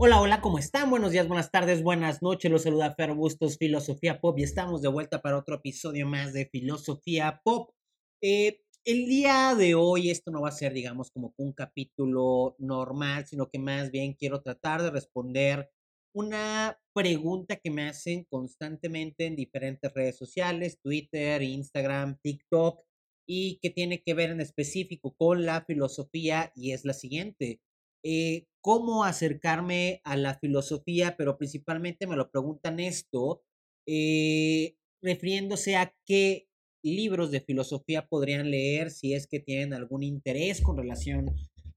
Hola, 0.00 0.20
hola, 0.20 0.40
¿cómo 0.40 0.60
están? 0.60 0.90
Buenos 0.90 1.10
días, 1.10 1.26
buenas 1.26 1.50
tardes, 1.50 1.82
buenas 1.82 2.22
noches. 2.22 2.52
Los 2.52 2.62
saluda 2.62 2.94
Fer 2.94 3.14
Bustos, 3.14 3.58
Filosofía 3.58 4.20
Pop, 4.20 4.38
y 4.38 4.44
estamos 4.44 4.80
de 4.80 4.86
vuelta 4.86 5.20
para 5.20 5.36
otro 5.36 5.56
episodio 5.56 6.06
más 6.06 6.32
de 6.32 6.46
Filosofía 6.46 7.40
Pop. 7.42 7.72
Eh, 8.22 8.60
el 8.84 9.06
día 9.06 9.56
de 9.58 9.74
hoy 9.74 10.10
esto 10.10 10.30
no 10.30 10.42
va 10.42 10.50
a 10.50 10.52
ser, 10.52 10.72
digamos, 10.72 11.10
como 11.10 11.34
un 11.36 11.52
capítulo 11.52 12.54
normal, 12.60 13.26
sino 13.26 13.48
que 13.48 13.58
más 13.58 13.90
bien 13.90 14.14
quiero 14.14 14.40
tratar 14.40 14.82
de 14.82 14.92
responder 14.92 15.68
una 16.14 16.78
pregunta 16.94 17.56
que 17.56 17.72
me 17.72 17.88
hacen 17.88 18.24
constantemente 18.30 19.26
en 19.26 19.34
diferentes 19.34 19.92
redes 19.92 20.16
sociales, 20.16 20.78
Twitter, 20.80 21.42
Instagram, 21.42 22.18
TikTok, 22.22 22.84
y 23.26 23.58
que 23.60 23.70
tiene 23.70 24.00
que 24.00 24.14
ver 24.14 24.30
en 24.30 24.40
específico 24.40 25.16
con 25.18 25.44
la 25.44 25.64
filosofía 25.64 26.52
y 26.54 26.70
es 26.70 26.84
la 26.84 26.92
siguiente. 26.92 27.60
Eh, 28.02 28.46
¿Cómo 28.60 29.04
acercarme 29.04 30.00
a 30.04 30.16
la 30.16 30.38
filosofía? 30.38 31.16
Pero 31.16 31.38
principalmente 31.38 32.06
me 32.06 32.16
lo 32.16 32.30
preguntan 32.30 32.80
esto, 32.80 33.42
eh, 33.86 34.76
refiriéndose 35.00 35.76
a 35.76 35.94
qué 36.04 36.48
libros 36.82 37.30
de 37.30 37.40
filosofía 37.40 38.06
podrían 38.06 38.50
leer 38.50 38.90
si 38.90 39.14
es 39.14 39.26
que 39.26 39.40
tienen 39.40 39.74
algún 39.74 40.02
interés 40.02 40.60
con 40.60 40.76
relación 40.76 41.34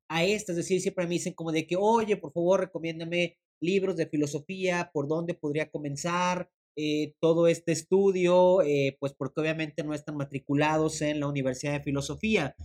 a 0.10 0.24
esto. 0.26 0.52
Es 0.52 0.58
decir, 0.58 0.82
siempre 0.82 1.06
me 1.06 1.14
dicen 1.14 1.34
como 1.34 1.52
de 1.52 1.66
que, 1.66 1.76
oye, 1.78 2.18
por 2.18 2.32
favor, 2.34 2.62
recomiéndame 2.62 3.38
libros 3.62 3.96
de 3.96 4.08
filosofía, 4.08 4.92
por 4.94 5.08
dónde 5.08 5.34
podría 5.34 5.70
comenzar 5.70 6.50
eh, 6.76 7.14
todo 7.20 7.48
este 7.48 7.72
estudio, 7.74 8.62
eh, 8.62 8.98
pues 9.00 9.14
porque 9.14 9.42
obviamente 9.42 9.84
no 9.84 9.94
están 9.94 10.18
matriculados 10.18 11.02
en 11.02 11.20
la 11.20 11.28
Universidad 11.28 11.74
de 11.74 11.84
Filosofía. 11.84 12.56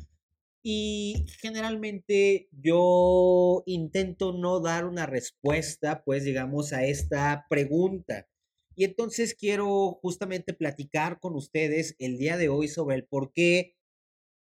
Y 0.68 1.26
generalmente 1.40 2.48
yo 2.50 3.62
intento 3.66 4.32
no 4.32 4.58
dar 4.58 4.84
una 4.84 5.06
respuesta, 5.06 6.02
pues 6.04 6.24
digamos, 6.24 6.72
a 6.72 6.84
esta 6.84 7.46
pregunta. 7.48 8.26
Y 8.74 8.82
entonces 8.82 9.36
quiero 9.36 9.92
justamente 10.02 10.54
platicar 10.54 11.20
con 11.20 11.36
ustedes 11.36 11.94
el 12.00 12.18
día 12.18 12.36
de 12.36 12.48
hoy 12.48 12.66
sobre 12.66 12.96
el 12.96 13.04
por 13.04 13.32
qué 13.32 13.76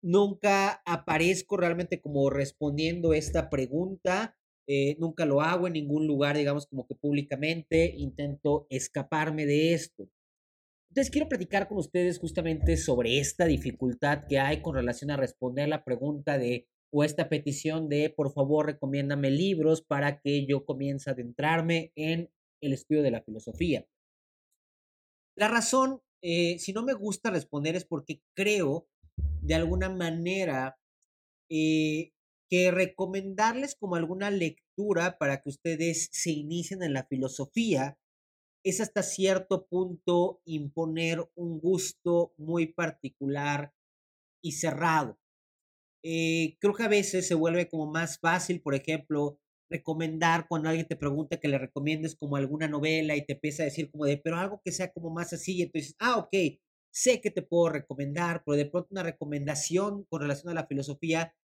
nunca 0.02 0.82
aparezco 0.86 1.58
realmente 1.58 2.00
como 2.00 2.30
respondiendo 2.30 3.14
esta 3.14 3.50
pregunta. 3.50 4.38
Eh, 4.68 4.96
nunca 5.00 5.26
lo 5.26 5.42
hago 5.42 5.68
en 5.68 5.74
ningún 5.74 6.08
lugar, 6.08 6.38
digamos, 6.38 6.66
como 6.66 6.88
que 6.88 6.96
públicamente. 6.96 7.94
Intento 7.98 8.68
escaparme 8.70 9.46
de 9.46 9.74
esto. 9.74 10.10
Entonces 10.96 11.12
quiero 11.12 11.28
platicar 11.28 11.68
con 11.68 11.78
ustedes 11.78 12.20
justamente 12.20 12.78
sobre 12.78 13.20
esta 13.20 13.44
dificultad 13.44 14.28
que 14.30 14.40
hay 14.40 14.62
con 14.62 14.76
relación 14.76 15.12
a 15.12 15.18
responder 15.18 15.68
la 15.68 15.84
pregunta 15.84 16.38
de 16.38 16.70
o 16.90 17.04
esta 17.04 17.28
petición 17.28 17.90
de 17.90 18.10
por 18.10 18.32
favor 18.32 18.68
recomiéndame 18.68 19.30
libros 19.30 19.82
para 19.82 20.22
que 20.22 20.46
yo 20.46 20.64
comience 20.64 21.10
a 21.10 21.14
adentrarme 21.14 21.92
en 21.98 22.32
el 22.62 22.72
estudio 22.72 23.04
de 23.04 23.12
la 23.12 23.22
filosofía. 23.22 23.86
La 25.38 25.50
razón, 25.50 26.00
eh, 26.24 26.60
si 26.60 26.72
no 26.72 26.82
me 26.82 26.94
gusta 26.94 27.30
responder, 27.30 27.76
es 27.76 27.84
porque 27.84 28.22
creo 28.34 28.88
de 29.42 29.56
alguna 29.56 29.90
manera 29.90 30.78
eh, 31.52 32.14
que 32.50 32.72
recomendarles 32.72 33.76
como 33.76 33.98
alguna 33.98 34.32
lectura 34.32 35.18
para 35.18 35.42
que 35.42 35.50
ustedes 35.50 36.08
se 36.14 36.32
inicien 36.32 36.84
en 36.84 36.94
la 36.94 37.06
filosofía 37.06 37.98
es 38.66 38.82
hasta 38.82 39.04
cierto 39.04 39.68
punto 39.68 40.42
imponer 40.44 41.24
un 41.36 41.60
gusto 41.60 42.34
muy 42.38 42.66
particular 42.66 43.74
y 44.44 44.54
cerrado. 44.54 45.20
Eh, 46.04 46.58
creo 46.60 46.74
que 46.74 46.84
a 46.84 46.88
veces 46.88 47.28
se 47.28 47.36
vuelve 47.36 47.70
como 47.70 47.86
más 47.92 48.20
fácil, 48.20 48.62
por 48.62 48.74
ejemplo, 48.74 49.40
recomendar 49.70 50.48
cuando 50.48 50.70
alguien 50.70 50.88
te 50.88 50.96
pregunta 50.96 51.40
que 51.40 51.48
le 51.48 51.60
recomiendes 51.60 52.16
como 52.16 52.38
alguna 52.38 52.68
novela 52.68 53.16
y 53.16 53.26
te 53.26 53.34
empieza 53.34 53.64
a 53.64 53.66
decir 53.66 53.92
como 53.92 54.06
de, 54.06 54.18
pero 54.18 54.38
algo 54.38 54.62
que 54.64 54.72
sea 54.72 54.92
como 54.92 55.12
más 55.12 55.32
así, 55.34 55.58
y 55.58 55.62
entonces, 55.64 55.96
ah, 56.00 56.18
ok, 56.18 56.60
sé 56.92 57.22
que 57.22 57.32
te 57.32 57.44
puedo 57.44 57.70
recomendar, 57.70 58.44
pero 58.46 58.58
de 58.58 58.66
pronto 58.66 58.90
una 58.92 59.04
recomendación 59.04 60.06
con 60.06 60.22
relación 60.22 60.52
a 60.52 60.56
la 60.56 60.68
filosofía 60.68 61.36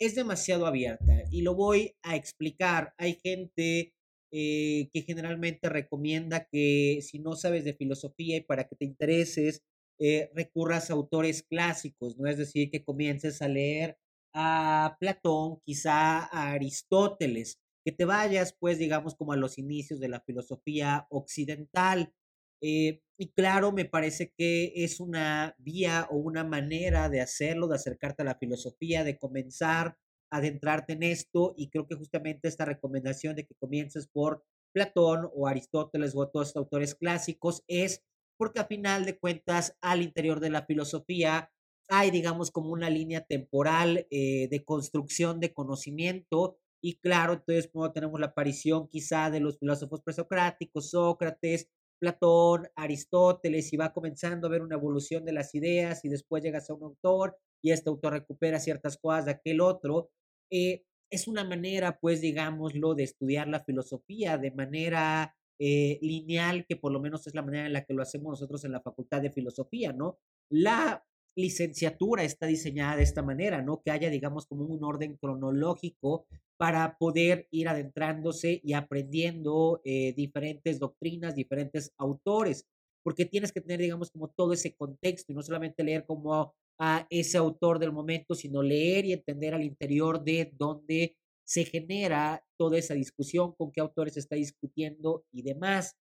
es 0.00 0.16
demasiado 0.16 0.66
abierta 0.66 1.22
y 1.30 1.42
lo 1.42 1.54
voy 1.54 1.96
a 2.02 2.16
explicar. 2.16 2.94
Hay 2.98 3.14
gente 3.22 3.93
eh, 4.36 4.90
que 4.92 5.02
generalmente 5.02 5.68
recomienda 5.68 6.48
que 6.50 6.98
si 7.02 7.20
no 7.20 7.36
sabes 7.36 7.64
de 7.64 7.74
filosofía 7.74 8.36
y 8.38 8.40
para 8.40 8.64
que 8.64 8.74
te 8.74 8.84
intereses, 8.84 9.62
eh, 10.00 10.28
recurras 10.34 10.90
a 10.90 10.94
autores 10.94 11.44
clásicos, 11.44 12.18
¿no? 12.18 12.28
Es 12.28 12.38
decir, 12.38 12.68
que 12.68 12.82
comiences 12.82 13.42
a 13.42 13.48
leer 13.48 13.96
a 14.34 14.96
Platón, 14.98 15.60
quizá 15.64 16.24
a 16.24 16.50
Aristóteles, 16.50 17.60
que 17.84 17.92
te 17.92 18.04
vayas, 18.04 18.56
pues, 18.58 18.78
digamos, 18.80 19.14
como 19.14 19.32
a 19.32 19.36
los 19.36 19.56
inicios 19.56 20.00
de 20.00 20.08
la 20.08 20.20
filosofía 20.20 21.06
occidental. 21.10 22.12
Eh, 22.60 23.02
y 23.16 23.28
claro, 23.34 23.70
me 23.70 23.84
parece 23.84 24.32
que 24.36 24.72
es 24.74 24.98
una 24.98 25.54
vía 25.58 26.08
o 26.10 26.16
una 26.16 26.42
manera 26.42 27.08
de 27.08 27.20
hacerlo, 27.20 27.68
de 27.68 27.76
acercarte 27.76 28.22
a 28.22 28.26
la 28.26 28.38
filosofía, 28.38 29.04
de 29.04 29.16
comenzar 29.16 29.96
adentrarte 30.36 30.94
en 30.94 31.02
esto. 31.02 31.54
Y 31.56 31.70
creo 31.70 31.86
que 31.86 31.96
justamente 31.96 32.48
esta 32.48 32.64
recomendación 32.64 33.36
de 33.36 33.46
que 33.46 33.54
comiences 33.54 34.06
por 34.06 34.44
Platón 34.72 35.30
o 35.34 35.46
Aristóteles 35.46 36.14
o 36.14 36.28
todos 36.28 36.48
estos 36.48 36.60
autores 36.60 36.94
clásicos 36.94 37.62
es 37.68 38.02
porque 38.36 38.60
a 38.60 38.66
final 38.66 39.04
de 39.04 39.18
cuentas, 39.18 39.76
al 39.80 40.02
interior 40.02 40.40
de 40.40 40.50
la 40.50 40.66
filosofía, 40.66 41.50
hay, 41.88 42.10
digamos, 42.10 42.50
como 42.50 42.70
una 42.70 42.90
línea 42.90 43.24
temporal 43.24 44.06
eh, 44.10 44.48
de 44.50 44.64
construcción 44.64 45.38
de 45.38 45.52
conocimiento 45.52 46.58
y 46.86 46.98
claro, 46.98 47.32
entonces 47.32 47.70
cuando 47.72 47.94
tenemos 47.94 48.20
la 48.20 48.26
aparición 48.26 48.88
quizá 48.88 49.30
de 49.30 49.40
los 49.40 49.58
filósofos 49.58 50.02
presocráticos, 50.02 50.90
Sócrates, 50.90 51.70
Platón, 51.98 52.68
Aristóteles, 52.76 53.72
y 53.72 53.78
va 53.78 53.94
comenzando 53.94 54.46
a 54.46 54.50
ver 54.50 54.60
una 54.60 54.76
evolución 54.76 55.24
de 55.24 55.32
las 55.32 55.54
ideas 55.54 56.04
y 56.04 56.10
después 56.10 56.42
llegas 56.42 56.68
a 56.68 56.74
un 56.74 56.82
autor 56.82 57.38
y 57.62 57.70
este 57.70 57.88
autor 57.88 58.12
recupera 58.12 58.60
ciertas 58.60 58.98
cosas 58.98 59.24
de 59.24 59.30
aquel 59.30 59.62
otro. 59.62 60.10
Eh, 60.56 60.84
es 61.10 61.26
una 61.26 61.42
manera, 61.42 61.98
pues, 61.98 62.20
digámoslo, 62.20 62.94
de 62.94 63.02
estudiar 63.02 63.48
la 63.48 63.64
filosofía 63.64 64.38
de 64.38 64.52
manera 64.52 65.34
eh, 65.58 65.98
lineal, 66.00 66.64
que 66.64 66.76
por 66.76 66.92
lo 66.92 67.00
menos 67.00 67.26
es 67.26 67.34
la 67.34 67.42
manera 67.42 67.66
en 67.66 67.72
la 67.72 67.84
que 67.84 67.92
lo 67.92 68.02
hacemos 68.02 68.30
nosotros 68.30 68.64
en 68.64 68.70
la 68.70 68.80
Facultad 68.80 69.20
de 69.20 69.32
Filosofía, 69.32 69.92
¿no? 69.92 70.18
La 70.48 71.04
licenciatura 71.36 72.22
está 72.22 72.46
diseñada 72.46 72.96
de 72.96 73.02
esta 73.02 73.22
manera, 73.22 73.62
¿no? 73.62 73.82
Que 73.82 73.90
haya, 73.90 74.10
digamos, 74.10 74.46
como 74.46 74.64
un 74.64 74.84
orden 74.84 75.16
cronológico 75.16 76.26
para 76.56 76.96
poder 76.98 77.48
ir 77.50 77.68
adentrándose 77.68 78.60
y 78.62 78.74
aprendiendo 78.74 79.80
eh, 79.84 80.12
diferentes 80.16 80.78
doctrinas, 80.78 81.34
diferentes 81.34 81.92
autores, 81.98 82.68
porque 83.04 83.26
tienes 83.26 83.52
que 83.52 83.60
tener, 83.60 83.80
digamos, 83.80 84.10
como 84.10 84.28
todo 84.30 84.52
ese 84.54 84.74
contexto 84.74 85.32
y 85.32 85.36
no 85.36 85.42
solamente 85.42 85.84
leer 85.84 86.06
como 86.06 86.54
a 86.80 87.06
ese 87.10 87.38
autor 87.38 87.78
del 87.78 87.92
momento, 87.92 88.34
sino 88.34 88.62
leer 88.62 89.04
y 89.04 89.12
entender 89.12 89.54
al 89.54 89.62
interior 89.62 90.24
de 90.24 90.52
dónde 90.56 91.16
se 91.46 91.64
genera 91.64 92.42
toda 92.58 92.78
esa 92.78 92.94
discusión, 92.94 93.54
con 93.54 93.70
qué 93.70 93.80
autores 93.80 94.14
se 94.14 94.20
está 94.20 94.36
discutiendo 94.36 95.24
y 95.30 95.42
demás. 95.42 95.96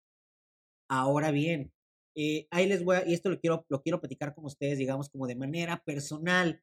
Ahora 0.90 1.31
bien, 1.31 1.72
eh, 2.16 2.47
ahí 2.52 2.68
les 2.68 2.84
voy 2.84 2.97
a, 2.97 3.08
y 3.08 3.13
esto 3.13 3.30
lo 3.30 3.40
quiero, 3.40 3.66
lo 3.69 3.81
quiero 3.81 4.00
platicar 4.00 4.34
con 4.34 4.46
ustedes, 4.46 4.78
digamos, 4.78 5.09
como 5.09 5.28
de 5.28 5.36
manera 5.36 5.81
personal. 5.86 6.62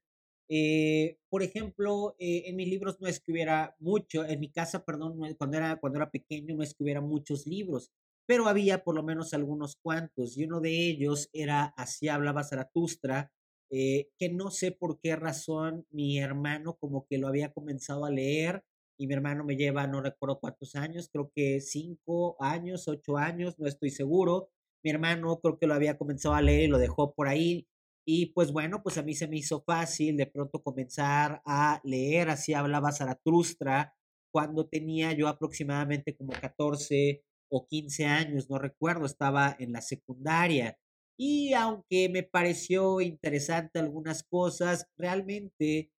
Eh, 0.49 1.19
por 1.29 1.43
ejemplo, 1.43 2.17
eh, 2.19 2.45
en 2.47 2.57
mis 2.57 2.69
libros 2.69 3.01
no 3.01 3.07
es 3.09 3.21
que 3.21 3.33
hubiera 3.33 3.77
mucho, 3.79 4.25
en 4.25 4.41
mi 4.41 4.51
casa, 4.51 4.85
perdón, 4.85 5.19
cuando 5.39 5.57
era, 5.59 5.77
cuando 5.79 5.99
era 5.99 6.11
pequeño 6.11 6.57
no 6.57 6.63
es 6.63 6.75
que 6.75 6.83
hubiera 6.85 7.01
muchos 7.01 7.47
libros, 7.47 7.93
pero 8.31 8.47
había 8.47 8.85
por 8.85 8.95
lo 8.95 9.03
menos 9.03 9.35
algunos 9.35 9.75
cuantos, 9.83 10.39
y 10.39 10.45
uno 10.45 10.61
de 10.61 10.71
ellos 10.71 11.29
era 11.33 11.75
Así 11.77 12.07
hablaba 12.07 12.45
Zaratustra, 12.45 13.33
que 13.69 14.31
no 14.33 14.53
sé 14.53 14.71
por 14.71 15.01
qué 15.01 15.17
razón 15.17 15.85
mi 15.91 16.21
hermano 16.21 16.77
como 16.79 17.09
que 17.09 17.19
lo 17.19 17.27
había 17.27 17.53
comenzado 17.53 18.05
a 18.05 18.11
leer, 18.13 18.63
y 18.97 19.09
mi 19.09 19.15
hermano 19.15 19.43
me 19.43 19.57
lleva, 19.57 19.89
no 19.89 20.01
recuerdo 20.01 20.39
cuántos 20.39 20.77
años, 20.77 21.09
creo 21.13 21.33
que 21.35 21.61
cinco 21.61 22.37
años, 22.39 22.87
ocho 22.87 23.17
años, 23.17 23.59
no 23.59 23.67
estoy 23.67 23.91
seguro, 23.91 24.51
mi 24.85 24.93
hermano 24.93 25.41
creo 25.41 25.59
que 25.59 25.67
lo 25.67 25.75
había 25.75 25.99
comenzado 25.99 26.37
a 26.37 26.41
leer 26.41 26.63
y 26.63 26.69
lo 26.69 26.79
dejó 26.79 27.13
por 27.13 27.27
ahí. 27.27 27.67
Y 28.07 28.27
pues 28.27 28.53
bueno, 28.53 28.81
pues 28.85 28.97
a 28.97 29.03
mí 29.03 29.15
se 29.17 29.27
me 29.27 29.39
hizo 29.39 29.65
fácil 29.67 30.17
de 30.17 30.27
pronto 30.27 30.63
comenzar 30.63 31.43
a 31.45 31.81
leer, 31.83 32.31
así 32.31 32.55
hablaba 32.55 32.93
Zaratustra, 32.93 33.93
cuando 34.33 34.69
tenía 34.69 35.11
yo 35.15 35.27
aproximadamente 35.27 36.17
como 36.17 36.31
14 36.31 37.25
o 37.51 37.67
15 37.67 38.07
años, 38.07 38.49
no 38.51 38.59
recuerdo, 38.59 39.07
estaba 39.07 39.57
en 39.59 39.73
la 39.73 39.83
secundaria. 39.83 40.79
Y 41.19 41.53
aunque 41.55 42.09
me 42.09 42.23
pareció 42.23 43.01
interesante 43.01 43.79
algunas 43.79 44.23
cosas, 44.23 44.87
realmente, 44.97 45.93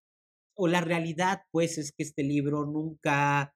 o 0.56 0.68
la 0.68 0.80
realidad 0.80 1.42
pues 1.52 1.78
es 1.78 1.92
que 1.92 2.02
este 2.04 2.24
libro 2.24 2.66
nunca 2.66 3.54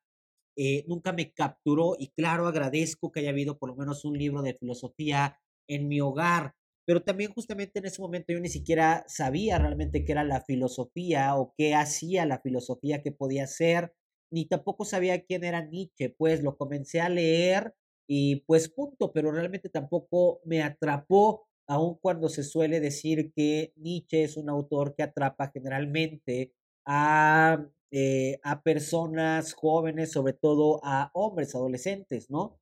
eh, 0.56 0.84
nunca 0.88 1.12
me 1.12 1.32
capturó 1.32 1.96
y 1.98 2.08
claro, 2.12 2.46
agradezco 2.48 3.12
que 3.12 3.20
haya 3.20 3.30
habido 3.30 3.58
por 3.58 3.70
lo 3.70 3.76
menos 3.76 4.04
un 4.06 4.18
libro 4.18 4.40
de 4.42 4.54
filosofía 4.54 5.38
en 5.68 5.86
mi 5.88 6.00
hogar, 6.00 6.54
pero 6.86 7.02
también 7.02 7.32
justamente 7.32 7.78
en 7.78 7.86
ese 7.86 8.00
momento 8.00 8.32
yo 8.32 8.40
ni 8.40 8.48
siquiera 8.48 9.04
sabía 9.06 9.58
realmente 9.58 10.04
qué 10.04 10.12
era 10.12 10.24
la 10.24 10.40
filosofía 10.40 11.36
o 11.36 11.52
qué 11.58 11.74
hacía 11.74 12.24
la 12.26 12.40
filosofía, 12.40 13.02
qué 13.02 13.12
podía 13.12 13.46
ser. 13.46 13.92
ni 14.32 14.46
tampoco 14.46 14.84
sabía 14.84 15.22
quién 15.24 15.44
era 15.44 15.62
Nietzsche, 15.62 16.10
pues 16.10 16.42
lo 16.42 16.56
comencé 16.56 17.00
a 17.00 17.08
leer 17.08 17.74
y 18.06 18.36
pues 18.46 18.68
punto, 18.68 19.12
pero 19.12 19.32
realmente 19.32 19.68
tampoco 19.68 20.40
me 20.44 20.62
atrapó, 20.62 21.46
aun 21.66 21.96
cuando 22.00 22.28
se 22.28 22.44
suele 22.44 22.80
decir 22.80 23.32
que 23.34 23.72
Nietzsche 23.76 24.22
es 24.24 24.36
un 24.36 24.48
autor 24.48 24.94
que 24.94 25.02
atrapa 25.02 25.50
generalmente 25.52 26.52
a, 26.86 27.66
eh, 27.90 28.38
a 28.44 28.62
personas 28.62 29.54
jóvenes, 29.54 30.12
sobre 30.12 30.34
todo 30.34 30.80
a 30.84 31.10
hombres, 31.14 31.54
adolescentes, 31.54 32.30
¿no? 32.30 32.60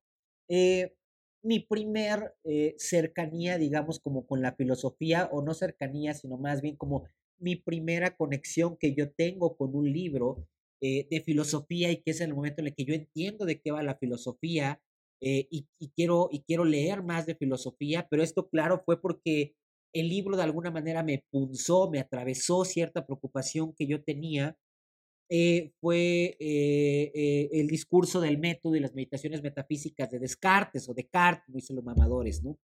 Eh, 0.49 0.95
mi 1.43 1.59
primer 1.59 2.35
eh, 2.43 2.75
cercanía, 2.79 3.57
digamos, 3.59 3.99
como 3.99 4.25
con 4.25 4.41
la 4.41 4.53
filosofía, 4.55 5.29
o 5.31 5.43
no 5.43 5.53
cercanía, 5.53 6.15
sino 6.15 6.37
más 6.37 6.61
bien 6.61 6.75
como 6.75 7.03
mi 7.37 7.55
primera 7.55 8.15
conexión 8.17 8.77
que 8.77 8.95
yo 8.95 9.11
tengo 9.11 9.55
con 9.57 9.75
un 9.75 9.91
libro 9.91 10.47
de 10.81 11.23
filosofía 11.25 11.89
y 11.89 12.03
que 12.03 12.11
es 12.11 12.21
el 12.21 12.35
momento 12.35 12.61
en 12.61 12.67
el 12.67 12.75
que 12.75 12.85
yo 12.85 12.93
entiendo 12.93 13.45
de 13.45 13.59
qué 13.59 13.71
va 13.71 13.81
la 13.81 13.95
filosofía 13.95 14.79
eh, 15.27 15.47
y, 15.49 15.65
quiero, 15.95 16.29
y 16.31 16.43
quiero 16.43 16.65
leer 16.65 17.01
más 17.01 17.25
de 17.25 17.33
filosofía, 17.33 18.07
pero 18.11 18.21
esto, 18.21 18.47
claro, 18.47 18.83
fue 18.85 19.01
porque 19.01 19.55
el 19.91 20.07
libro 20.07 20.37
de 20.37 20.43
alguna 20.43 20.69
manera 20.69 21.01
me 21.01 21.25
punzó, 21.31 21.89
me 21.89 21.99
atravesó 21.99 22.63
cierta 22.63 23.07
preocupación 23.07 23.73
que 23.73 23.87
yo 23.87 24.03
tenía. 24.03 24.55
Eh, 25.31 25.71
fue 25.81 26.37
eh, 26.39 27.49
el 27.51 27.65
discurso 27.65 28.21
del 28.21 28.37
método 28.37 28.75
y 28.75 28.79
las 28.79 28.93
meditaciones 28.93 29.41
metafísicas 29.41 30.11
de 30.11 30.19
Descartes 30.19 30.87
o 30.87 30.93
Descartes, 30.93 31.43
como 31.47 31.55
dicen 31.55 31.77
los 31.77 31.85
mamadores, 31.85 32.43
¿no? 32.43 32.59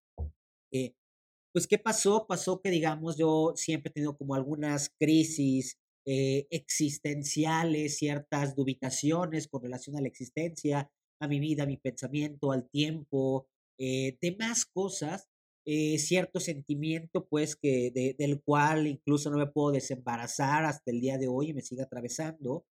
pues, 1.52 1.66
¿qué 1.66 1.78
pasó? 1.78 2.26
Pasó 2.28 2.60
que, 2.60 2.70
digamos, 2.70 3.16
yo 3.16 3.54
siempre 3.56 3.88
he 3.88 3.94
tenido 3.94 4.18
como 4.18 4.34
algunas 4.34 4.90
crisis 5.00 5.78
existenciales, 6.04 7.96
ciertas 7.96 8.54
dubitaciones 8.54 9.48
con 9.48 9.62
relación 9.62 9.96
a 9.96 10.02
la 10.02 10.08
existencia, 10.08 10.90
a 11.20 11.28
mi 11.28 11.40
vida, 11.40 11.64
a 11.64 11.66
mi 11.66 11.76
pensamiento, 11.76 12.52
al 12.52 12.68
tiempo, 12.70 13.46
eh, 13.78 14.16
demás 14.20 14.66
cosas, 14.66 15.28
eh, 15.66 15.98
cierto 15.98 16.40
sentimiento, 16.40 17.26
pues, 17.26 17.54
que 17.54 17.92
del 18.18 18.42
cual 18.42 18.86
incluso 18.86 19.30
no 19.30 19.38
me 19.38 19.46
puedo 19.46 19.72
desembarazar 19.72 20.64
hasta 20.64 20.90
el 20.90 21.00
día 21.00 21.18
de 21.18 21.28
hoy 21.28 21.50
y 21.50 21.54
me 21.54 21.62
sigue 21.62 21.82
atravesando. 21.82 22.64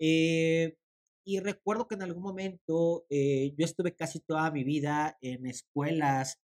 Eh, 0.00 0.76
y 1.24 1.40
recuerdo 1.40 1.86
que 1.86 1.94
en 1.96 2.02
algún 2.02 2.22
momento 2.22 3.04
eh, 3.10 3.52
yo 3.56 3.64
estuve 3.64 3.94
casi 3.94 4.20
toda 4.20 4.50
mi 4.50 4.64
vida 4.64 5.16
en 5.20 5.46
escuelas 5.46 6.38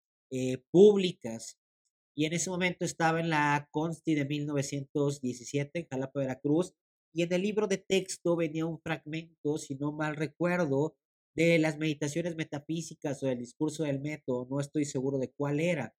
públicas 0.71 1.57
y 2.17 2.25
en 2.27 2.33
ese 2.33 2.51
momento 2.51 2.85
estaba 2.85 3.21
en 3.21 3.31
la 3.31 3.69
Consti 3.71 4.15
de 4.15 4.25
1917 4.25 5.81
en 5.81 5.87
Jalapa, 5.89 6.21
Veracruz, 6.21 6.75
y 7.15 7.23
en 7.23 7.33
el 7.33 7.43
libro 7.43 7.67
de 7.69 7.79
texto 7.79 8.37
venía 8.37 8.67
un 8.67 8.81
fragmento, 8.81 9.59
si 9.59 9.77
no 9.77 9.93
mal 9.93 10.17
recuerdo, 10.17 10.97
de 11.37 11.59
las 11.59 11.77
meditaciones 11.79 12.35
metafísicas 12.35 13.23
o 13.23 13.27
del 13.27 13.39
discurso 13.39 13.85
del 13.85 14.01
método, 14.01 14.47
no 14.51 14.59
estoy 14.59 14.87
seguro 14.87 15.19
de 15.19 15.31
cuál 15.31 15.61
era. 15.61 15.95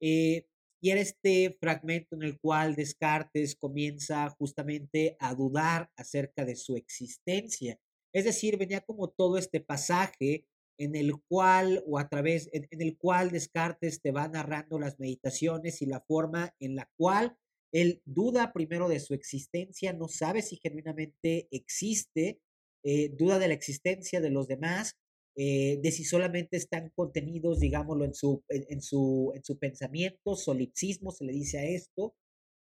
Eh, 0.00 0.46
y 0.82 0.90
era 0.90 1.00
este 1.00 1.56
fragmento 1.58 2.14
en 2.14 2.22
el 2.22 2.38
cual 2.38 2.74
Descartes 2.74 3.56
comienza 3.56 4.28
justamente 4.30 5.16
a 5.18 5.34
dudar 5.34 5.90
acerca 5.96 6.44
de 6.44 6.56
su 6.56 6.76
existencia. 6.76 7.78
Es 8.12 8.24
decir, 8.24 8.58
venía 8.58 8.82
como 8.82 9.08
todo 9.08 9.38
este 9.38 9.60
pasaje 9.60 10.46
en 10.78 10.94
el 10.94 11.14
cual, 11.28 11.82
o 11.86 11.98
a 11.98 12.08
través, 12.08 12.50
en, 12.52 12.66
en 12.70 12.82
el 12.82 12.98
cual 12.98 13.30
Descartes 13.30 14.02
te 14.02 14.10
va 14.10 14.28
narrando 14.28 14.78
las 14.78 14.98
meditaciones 14.98 15.80
y 15.80 15.86
la 15.86 16.00
forma 16.00 16.54
en 16.60 16.76
la 16.76 16.90
cual 16.96 17.38
él 17.72 18.02
duda 18.04 18.52
primero 18.52 18.88
de 18.88 19.00
su 19.00 19.14
existencia, 19.14 19.94
no 19.94 20.08
sabe 20.08 20.42
si 20.42 20.56
genuinamente 20.56 21.48
existe, 21.50 22.42
eh, 22.84 23.10
duda 23.16 23.38
de 23.38 23.48
la 23.48 23.54
existencia 23.54 24.20
de 24.20 24.30
los 24.30 24.48
demás, 24.48 24.96
eh, 25.36 25.78
de 25.82 25.92
si 25.92 26.04
solamente 26.04 26.56
están 26.56 26.90
contenidos, 26.94 27.60
digámoslo, 27.60 28.04
en 28.04 28.14
su, 28.14 28.42
en, 28.48 28.82
su, 28.82 29.32
en 29.34 29.44
su 29.44 29.58
pensamiento, 29.58 30.36
solipsismo 30.36 31.10
se 31.10 31.24
le 31.24 31.32
dice 31.32 31.58
a 31.58 31.64
esto, 31.64 32.14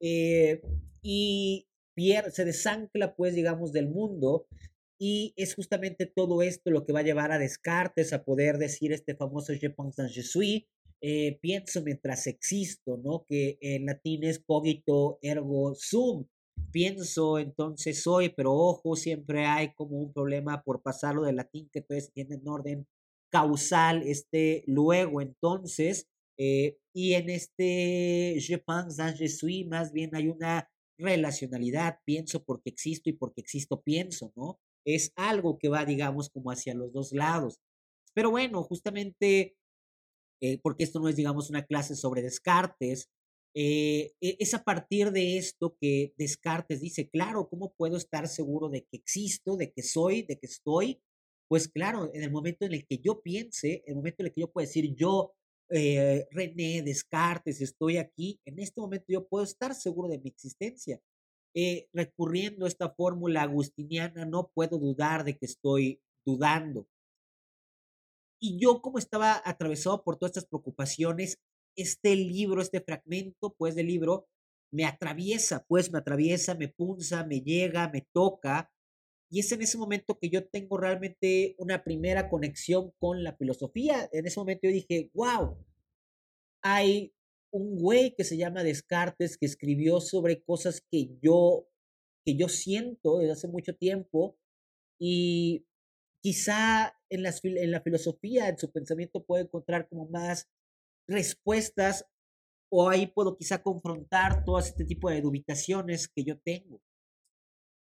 eh, 0.01 0.61
y 1.03 1.67
se 2.33 2.45
desancla, 2.45 3.15
pues, 3.15 3.35
digamos, 3.35 3.73
del 3.73 3.89
mundo, 3.89 4.47
y 4.99 5.33
es 5.37 5.55
justamente 5.55 6.07
todo 6.07 6.43
esto 6.43 6.71
lo 6.71 6.85
que 6.85 6.93
va 6.93 7.01
a 7.01 7.05
llevar 7.05 7.31
a 7.33 7.39
Descartes 7.39 8.13
a 8.13 8.25
poder 8.25 8.59
decir 8.59 8.93
este 8.93 9.15
famoso 9.15 9.55
Je 9.55 9.71
pense 9.71 10.09
je 10.09 10.23
suis, 10.23 10.67
pienso 11.41 11.83
mientras 11.83 12.27
existo, 12.27 12.99
¿no? 12.99 13.25
Que 13.27 13.59
en 13.61 13.87
latín 13.87 14.25
es 14.25 14.39
cogito 14.39 15.19
ergo 15.23 15.75
sum, 15.75 16.27
pienso, 16.71 17.39
entonces 17.39 18.03
soy, 18.03 18.31
pero 18.31 18.53
ojo, 18.53 18.97
siempre 18.97 19.47
hay 19.47 19.75
como 19.75 19.99
un 19.99 20.13
problema 20.13 20.63
por 20.63 20.83
pasarlo 20.83 21.23
del 21.23 21.37
latín 21.37 21.69
que 21.73 21.81
entonces 21.81 22.13
tiene 22.13 22.37
en 22.37 22.49
orden 22.49 22.87
causal, 23.31 24.03
este 24.03 24.65
luego, 24.67 25.21
entonces, 25.21 26.09
eh, 26.39 26.79
y 26.95 27.15
en 27.15 27.31
este 27.31 28.37
je 28.41 28.59
pense, 28.59 29.03
je 29.17 29.29
suis, 29.29 29.67
más 29.67 29.93
bien 29.93 30.15
hay 30.15 30.29
una 30.29 30.69
relacionalidad, 30.99 31.99
pienso 32.05 32.45
porque 32.45 32.71
existo 32.71 33.11
y 33.11 33.15
porque 33.15 33.41
existo 33.41 33.81
pienso, 33.83 34.33
¿no? 34.37 34.61
Es 34.85 35.13
algo 35.17 35.59
que 35.59 35.69
va, 35.69 35.85
digamos, 35.85 36.31
como 36.31 36.51
hacia 36.51 36.75
los 36.75 36.93
dos 36.93 37.13
lados. 37.13 37.59
Pero 38.15 38.31
bueno, 38.31 38.63
justamente, 38.65 39.57
eh, 40.41 40.59
porque 40.63 40.85
esto 40.85 41.01
no 41.01 41.09
es, 41.09 41.17
digamos, 41.17 41.51
una 41.51 41.65
clase 41.65 41.95
sobre 41.97 42.23
Descartes, 42.23 43.11
eh, 43.55 44.13
e, 44.21 44.37
es 44.39 44.55
a 44.55 44.63
partir 44.63 45.11
de 45.11 45.39
esto 45.39 45.77
que 45.81 46.15
Descartes 46.17 46.81
dice, 46.81 47.09
claro, 47.09 47.49
¿cómo 47.49 47.73
puedo 47.73 47.97
estar 47.97 48.29
seguro 48.29 48.69
de 48.69 48.83
que 48.85 48.97
existo, 48.97 49.57
de 49.57 49.73
que 49.73 49.83
soy, 49.83 50.23
de 50.23 50.39
que 50.39 50.47
estoy? 50.47 51.01
Pues 51.49 51.69
claro, 51.69 52.11
en 52.15 52.23
el 52.23 52.31
momento 52.31 52.65
en 52.65 52.73
el 52.75 52.87
que 52.87 52.99
yo 52.99 53.21
piense, 53.23 53.83
en 53.87 53.93
el 53.93 53.97
momento 53.97 54.23
en 54.23 54.29
el 54.29 54.33
que 54.33 54.41
yo 54.43 54.53
puedo 54.53 54.67
decir, 54.67 54.95
yo, 54.95 55.35
eh, 55.71 56.27
René 56.31 56.83
Descartes, 56.83 57.61
estoy 57.61 57.97
aquí, 57.97 58.41
en 58.45 58.59
este 58.61 58.81
momento 58.81 59.07
yo 59.09 59.27
puedo 59.27 59.45
estar 59.45 59.75
seguro 59.75 60.09
de 60.09 60.19
mi 60.19 60.29
existencia. 60.31 61.01
Eh, 61.53 61.89
recurriendo 61.93 62.65
a 62.65 62.69
esta 62.69 62.91
fórmula 62.91 63.43
agustiniana, 63.43 64.25
no 64.25 64.51
puedo 64.55 64.79
dudar 64.79 65.25
de 65.25 65.37
que 65.37 65.47
estoy 65.47 66.01
dudando. 66.25 66.87
Y 68.41 68.59
yo 68.59 68.81
como 68.81 68.99
estaba 68.99 69.43
atravesado 69.45 70.03
por 70.05 70.17
todas 70.17 70.31
estas 70.31 70.47
preocupaciones, 70.49 71.39
este 71.83 72.17
libro, 72.17 72.63
este 72.63 72.81
fragmento, 72.81 73.55
pues, 73.57 73.75
del 73.75 73.87
libro, 73.87 74.29
me 74.73 74.85
atraviesa, 74.85 75.65
pues, 75.69 75.93
me 75.93 75.99
atraviesa, 75.99 76.55
me 76.55 76.69
punza, 76.69 77.25
me 77.27 77.41
llega, 77.41 77.89
me 77.89 78.07
toca. 78.13 78.71
Y 79.31 79.41
es 79.41 79.53
en 79.53 79.63
ese 79.63 79.79
momento 79.79 80.19
que 80.19 80.31
yo 80.31 80.49
tengo 80.49 80.77
realmente 80.79 81.55
una 81.59 81.85
primera 81.85 82.29
conexión 82.29 82.93
con 82.99 83.23
la 83.25 83.37
filosofía. 83.37 84.09
En 84.13 84.27
ese 84.27 84.41
momento 84.41 84.69
yo 84.69 84.73
dije, 84.73 85.11
wow, 85.15 85.57
hay 86.63 87.13
un 87.53 87.77
güey 87.77 88.15
que 88.15 88.25
se 88.25 88.37
llama 88.37 88.63
Descartes 88.63 89.37
que 89.37 89.47
escribió 89.47 90.01
sobre 90.01 90.43
cosas 90.43 90.81
que 90.91 91.17
yo, 91.21 91.67
que 92.25 92.37
yo 92.37 92.49
siento 92.49 93.19
desde 93.19 93.33
hace 93.33 93.49
mucho 93.49 93.77
tiempo 93.77 94.37
y 94.99 95.67
quizá 96.23 96.95
en, 97.09 97.23
las, 97.23 97.45
en 97.45 97.71
la 97.71 97.81
filosofía, 97.81 98.49
en 98.49 98.59
su 98.59 98.71
pensamiento 98.71 99.25
puedo 99.25 99.43
encontrar 99.43 99.89
como 99.89 100.07
más 100.09 100.49
respuestas 101.11 102.07
o 102.73 102.89
ahí 102.89 103.09
puedo 103.09 103.37
quizá 103.37 103.63
confrontar 103.63 104.45
todo 104.45 104.59
este 104.59 104.85
tipo 104.85 105.11
de 105.11 105.21
dubitaciones 105.21 106.09
que 106.09 106.25
yo 106.25 106.39
tengo. 106.39 106.81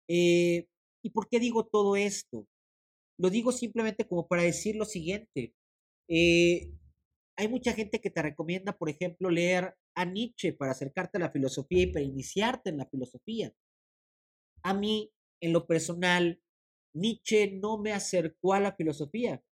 Eh, 0.08 0.66
¿Y 1.04 1.10
por 1.10 1.28
qué 1.28 1.38
digo 1.38 1.66
todo 1.66 1.96
esto? 1.96 2.46
Lo 3.18 3.30
digo 3.30 3.52
simplemente 3.52 4.06
como 4.06 4.26
para 4.26 4.42
decir 4.42 4.76
lo 4.76 4.84
siguiente. 4.84 5.54
Eh, 6.08 6.72
hay 7.36 7.48
mucha 7.48 7.72
gente 7.72 8.00
que 8.00 8.10
te 8.10 8.22
recomienda, 8.22 8.76
por 8.76 8.88
ejemplo, 8.88 9.30
leer 9.30 9.74
a 9.94 10.04
Nietzsche 10.04 10.52
para 10.52 10.72
acercarte 10.72 11.18
a 11.18 11.20
la 11.20 11.30
filosofía 11.30 11.82
y 11.82 11.92
para 11.92 12.04
iniciarte 12.04 12.70
en 12.70 12.78
la 12.78 12.86
filosofía. 12.86 13.52
A 14.62 14.74
mí, 14.74 15.12
en 15.40 15.52
lo 15.52 15.66
personal, 15.66 16.40
Nietzsche 16.94 17.52
no 17.52 17.78
me 17.78 17.92
acercó 17.92 18.54
a 18.54 18.60
la 18.60 18.74
filosofía. 18.74 19.42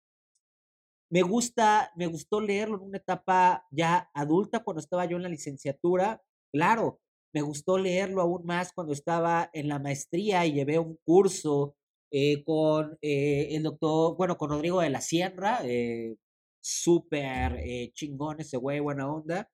Me 1.10 1.22
gusta, 1.22 1.90
me 1.96 2.06
gustó 2.06 2.40
leerlo 2.40 2.76
en 2.76 2.82
una 2.82 2.98
etapa 2.98 3.66
ya 3.72 4.08
adulta 4.14 4.62
cuando 4.62 4.80
estaba 4.80 5.06
yo 5.06 5.16
en 5.16 5.24
la 5.24 5.28
licenciatura. 5.28 6.22
Claro, 6.52 7.00
me 7.34 7.42
gustó 7.42 7.78
leerlo 7.78 8.22
aún 8.22 8.44
más 8.44 8.72
cuando 8.72 8.92
estaba 8.92 9.50
en 9.52 9.68
la 9.68 9.78
maestría 9.78 10.46
y 10.46 10.52
llevé 10.52 10.78
un 10.78 10.96
curso 11.04 11.74
eh, 12.12 12.42
con 12.44 12.98
eh, 13.02 13.48
el 13.52 13.62
doctor, 13.64 14.16
bueno, 14.16 14.36
con 14.36 14.50
Rodrigo 14.50 14.80
de 14.80 14.90
la 14.90 15.00
Sierra, 15.00 15.60
eh, 15.64 16.16
súper 16.60 17.92
chingón 17.92 18.40
ese 18.40 18.56
güey, 18.56 18.80
buena 18.80 19.10
onda. 19.12 19.50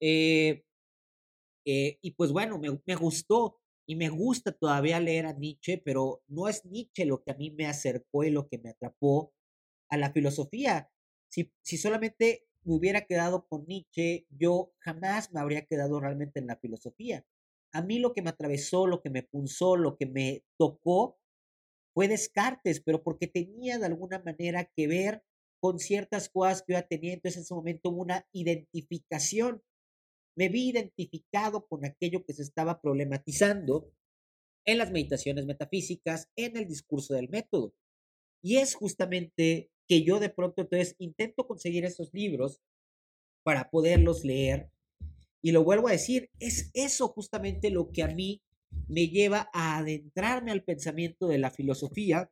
y 0.00 0.62
pues 2.16 2.32
bueno, 2.32 2.60
me 2.86 2.94
gustó 2.96 3.58
y 3.86 3.96
me 3.96 4.08
gusta 4.08 4.52
todavía 4.52 5.00
leer 5.00 5.26
a 5.26 5.32
Nietzsche, 5.32 5.78
pero 5.84 6.22
no 6.28 6.48
es 6.48 6.64
Nietzsche 6.64 7.04
lo 7.06 7.22
que 7.22 7.32
a 7.32 7.36
mí 7.36 7.50
me 7.50 7.66
acercó 7.66 8.24
y 8.24 8.30
lo 8.30 8.48
que 8.48 8.58
me 8.58 8.70
atrapó, 8.70 9.32
a 9.88 9.96
la 9.96 10.12
filosofía. 10.12 10.90
Si, 11.28 11.52
si 11.62 11.76
solamente 11.76 12.46
me 12.64 12.74
hubiera 12.74 13.02
quedado 13.02 13.46
con 13.46 13.66
Nietzsche, 13.66 14.26
yo 14.30 14.72
jamás 14.78 15.32
me 15.32 15.40
habría 15.40 15.66
quedado 15.66 16.00
realmente 16.00 16.40
en 16.40 16.46
la 16.46 16.56
filosofía. 16.56 17.24
A 17.72 17.82
mí 17.82 17.98
lo 17.98 18.12
que 18.12 18.22
me 18.22 18.30
atravesó, 18.30 18.86
lo 18.86 19.02
que 19.02 19.10
me 19.10 19.22
punzó, 19.22 19.76
lo 19.76 19.96
que 19.96 20.06
me 20.06 20.44
tocó 20.58 21.18
fue 21.94 22.08
Descartes, 22.08 22.80
pero 22.80 23.02
porque 23.02 23.26
tenía 23.26 23.78
de 23.78 23.86
alguna 23.86 24.18
manera 24.18 24.64
que 24.76 24.86
ver 24.86 25.22
con 25.60 25.78
ciertas 25.78 26.28
cosas 26.28 26.62
que 26.62 26.74
yo 26.74 26.84
tenía, 26.86 27.14
entonces 27.14 27.38
en 27.38 27.42
ese 27.42 27.54
momento 27.54 27.90
una 27.90 28.26
identificación. 28.32 29.62
Me 30.36 30.48
vi 30.48 30.68
identificado 30.68 31.66
con 31.66 31.84
aquello 31.84 32.24
que 32.24 32.34
se 32.34 32.42
estaba 32.42 32.80
problematizando 32.82 33.90
en 34.66 34.78
las 34.78 34.90
meditaciones 34.90 35.46
metafísicas, 35.46 36.30
en 36.36 36.56
el 36.56 36.66
discurso 36.66 37.14
del 37.14 37.30
método. 37.30 37.74
Y 38.42 38.58
es 38.58 38.74
justamente 38.74 39.70
que 39.88 40.02
yo 40.02 40.20
de 40.20 40.30
pronto 40.30 40.62
entonces 40.62 40.96
intento 40.98 41.46
conseguir 41.46 41.84
esos 41.84 42.12
libros 42.12 42.60
para 43.42 43.70
poderlos 43.70 44.24
leer. 44.24 44.70
Y 45.42 45.52
lo 45.52 45.62
vuelvo 45.62 45.88
a 45.88 45.92
decir, 45.92 46.30
es 46.40 46.70
eso 46.74 47.08
justamente 47.08 47.70
lo 47.70 47.90
que 47.92 48.02
a 48.02 48.08
mí 48.08 48.42
me 48.88 49.08
lleva 49.08 49.48
a 49.52 49.78
adentrarme 49.78 50.50
al 50.50 50.64
pensamiento 50.64 51.28
de 51.28 51.38
la 51.38 51.50
filosofía 51.50 52.30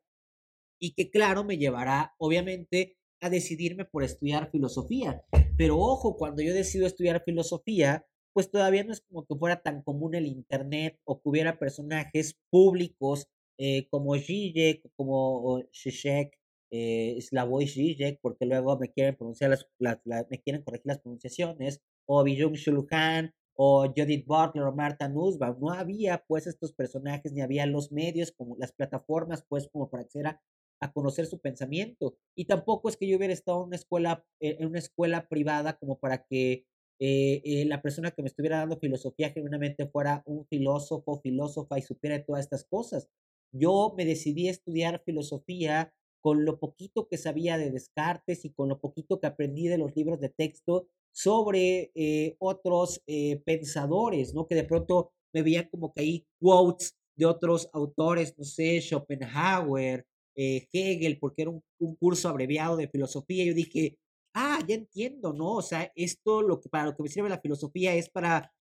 y 0.80 0.94
que 0.94 1.11
claro 1.11 1.44
me 1.44 1.56
llevará 1.56 2.14
obviamente 2.18 2.96
a 3.20 3.30
decidirme 3.30 3.84
por 3.84 4.02
estudiar 4.02 4.50
filosofía. 4.50 5.23
Pero 5.56 5.78
ojo, 5.78 6.16
cuando 6.16 6.42
yo 6.42 6.52
decido 6.52 6.87
estudiar 6.87 7.23
filosofía, 7.25 8.04
pues 8.32 8.50
todavía 8.50 8.84
no 8.84 8.92
es 8.92 9.00
como 9.00 9.25
que 9.25 9.37
fuera 9.37 9.62
tan 9.62 9.82
común 9.82 10.14
el 10.14 10.26
Internet 10.26 10.99
o 11.04 11.23
que 11.23 11.28
hubiera 11.28 11.58
personajes 11.58 12.37
públicos 12.50 13.28
eh, 13.56 13.87
como 13.88 14.16
Zizek, 14.16 14.90
como 14.96 15.62
Zizek, 15.73 16.37
eh, 16.71 17.16
Slavoj 17.21 17.64
Žižek, 17.64 18.21
porque 18.21 18.47
luego 18.47 18.78
me 18.78 18.90
quieren 18.92 19.16
pronunciar 19.16 19.50
las, 19.50 20.00
me 20.30 20.40
quieren 20.42 20.62
corregir 20.62 20.87
las 20.87 21.00
pronunciaciones, 21.00 21.80
o 22.06 22.23
Byung 22.25 22.54
Shulhan, 22.54 23.33
o 23.56 23.87
Judith 23.97 24.26
Butler, 24.26 24.64
o 24.64 24.75
Marta 24.75 25.09
Nussbaum. 25.09 25.59
No 25.61 25.71
había 25.71 26.25
pues 26.26 26.47
estos 26.47 26.73
personajes, 26.73 27.33
ni 27.33 27.40
había 27.40 27.66
los 27.66 27.92
medios, 27.92 28.33
como 28.33 28.56
las 28.59 28.73
plataformas, 28.73 29.44
pues 29.49 29.68
como 29.68 29.88
para 29.90 30.02
acceder 30.02 30.38
a 30.80 30.92
conocer 30.92 31.26
su 31.26 31.40
pensamiento. 31.40 32.16
Y 32.37 32.47
tampoco 32.47 32.88
es 32.88 32.97
que 32.97 33.09
yo 33.09 33.16
hubiera 33.16 33.33
estado 33.33 33.62
en 33.62 33.68
una 33.68 33.76
escuela, 33.76 34.25
eh, 34.40 34.56
en 34.61 34.66
una 34.68 34.78
escuela 34.78 35.28
privada 35.28 35.78
como 35.78 35.99
para 35.99 36.25
que 36.25 36.66
eh, 37.00 37.42
eh, 37.44 37.64
la 37.64 37.83
persona 37.83 38.12
que 38.12 38.23
me 38.23 38.28
estuviera 38.28 38.59
dando 38.59 38.78
filosofía 38.78 39.30
genuinamente 39.30 39.87
fuera 39.87 40.23
un 40.26 40.47
filósofo, 40.47 41.21
filósofa 41.21 41.78
y 41.78 41.83
supiera 41.83 42.25
todas 42.25 42.44
estas 42.44 42.64
cosas. 42.64 43.09
Yo 43.52 43.94
me 43.97 44.04
decidí 44.04 44.49
a 44.49 44.52
estudiar 44.52 45.02
filosofía 45.04 45.92
con 46.25 46.47
lo 46.47 46.59
poquito 46.59 47.07
que 47.07 47.19
sabía 47.19 47.59
de 47.59 47.71
Descartes 47.71 48.47
y 48.47 48.50
con 48.50 48.71
lo 48.71 48.81
poquito 48.81 49.21
que 49.21 49.26
aprendí 49.26 49.69
de 49.69 49.76
los 49.76 49.95
libros 49.95 50.21
de 50.21 50.31
texto 50.31 50.88
sobre 51.12 51.93
eh, 51.95 52.35
otros 52.38 53.02
pensadores, 53.45 54.33
¿no? 54.35 54.47
Que 54.49 54.54
de 54.54 54.64
pronto 54.64 55.12
me 55.35 55.43
veían 55.43 55.69
como 55.71 55.93
que 55.93 56.00
ahí 56.00 56.26
quotes 56.40 56.97
de 57.14 57.26
otros 57.26 57.69
autores, 57.75 58.35
no 58.38 58.45
sé, 58.45 58.81
Schopenhauer, 58.81 60.07
Hegel, 60.35 61.19
porque 61.21 61.43
era 61.43 61.50
un, 61.50 61.62
un, 61.78 61.95
curso 61.95 62.28
abreviado 62.28 62.76
de 62.76 62.88
filosofía. 62.88 63.45
Yo 63.45 63.54
dije, 63.54 63.99
ah, 64.35 64.59
ya 64.66 64.75
entiendo, 64.75 65.33
¿no? 65.33 65.54
O 65.54 65.62
sea, 65.62 65.93
esto 65.95 66.61
que, 66.61 66.69
para 66.69 66.87
lo 66.87 66.97
que 66.97 67.02
me 67.02 67.09
sirve 67.09 67.28
la 67.28 67.40
filosofía 67.40 67.95
es 67.95 68.09
para 68.11 68.52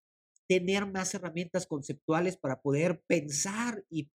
tener 0.48 0.86
más 0.86 1.14
herramientas 1.14 1.66
conceptuales 1.66 2.36
para 2.36 2.60
poder 2.60 3.02
pensar 3.06 3.84
y, 3.90 4.08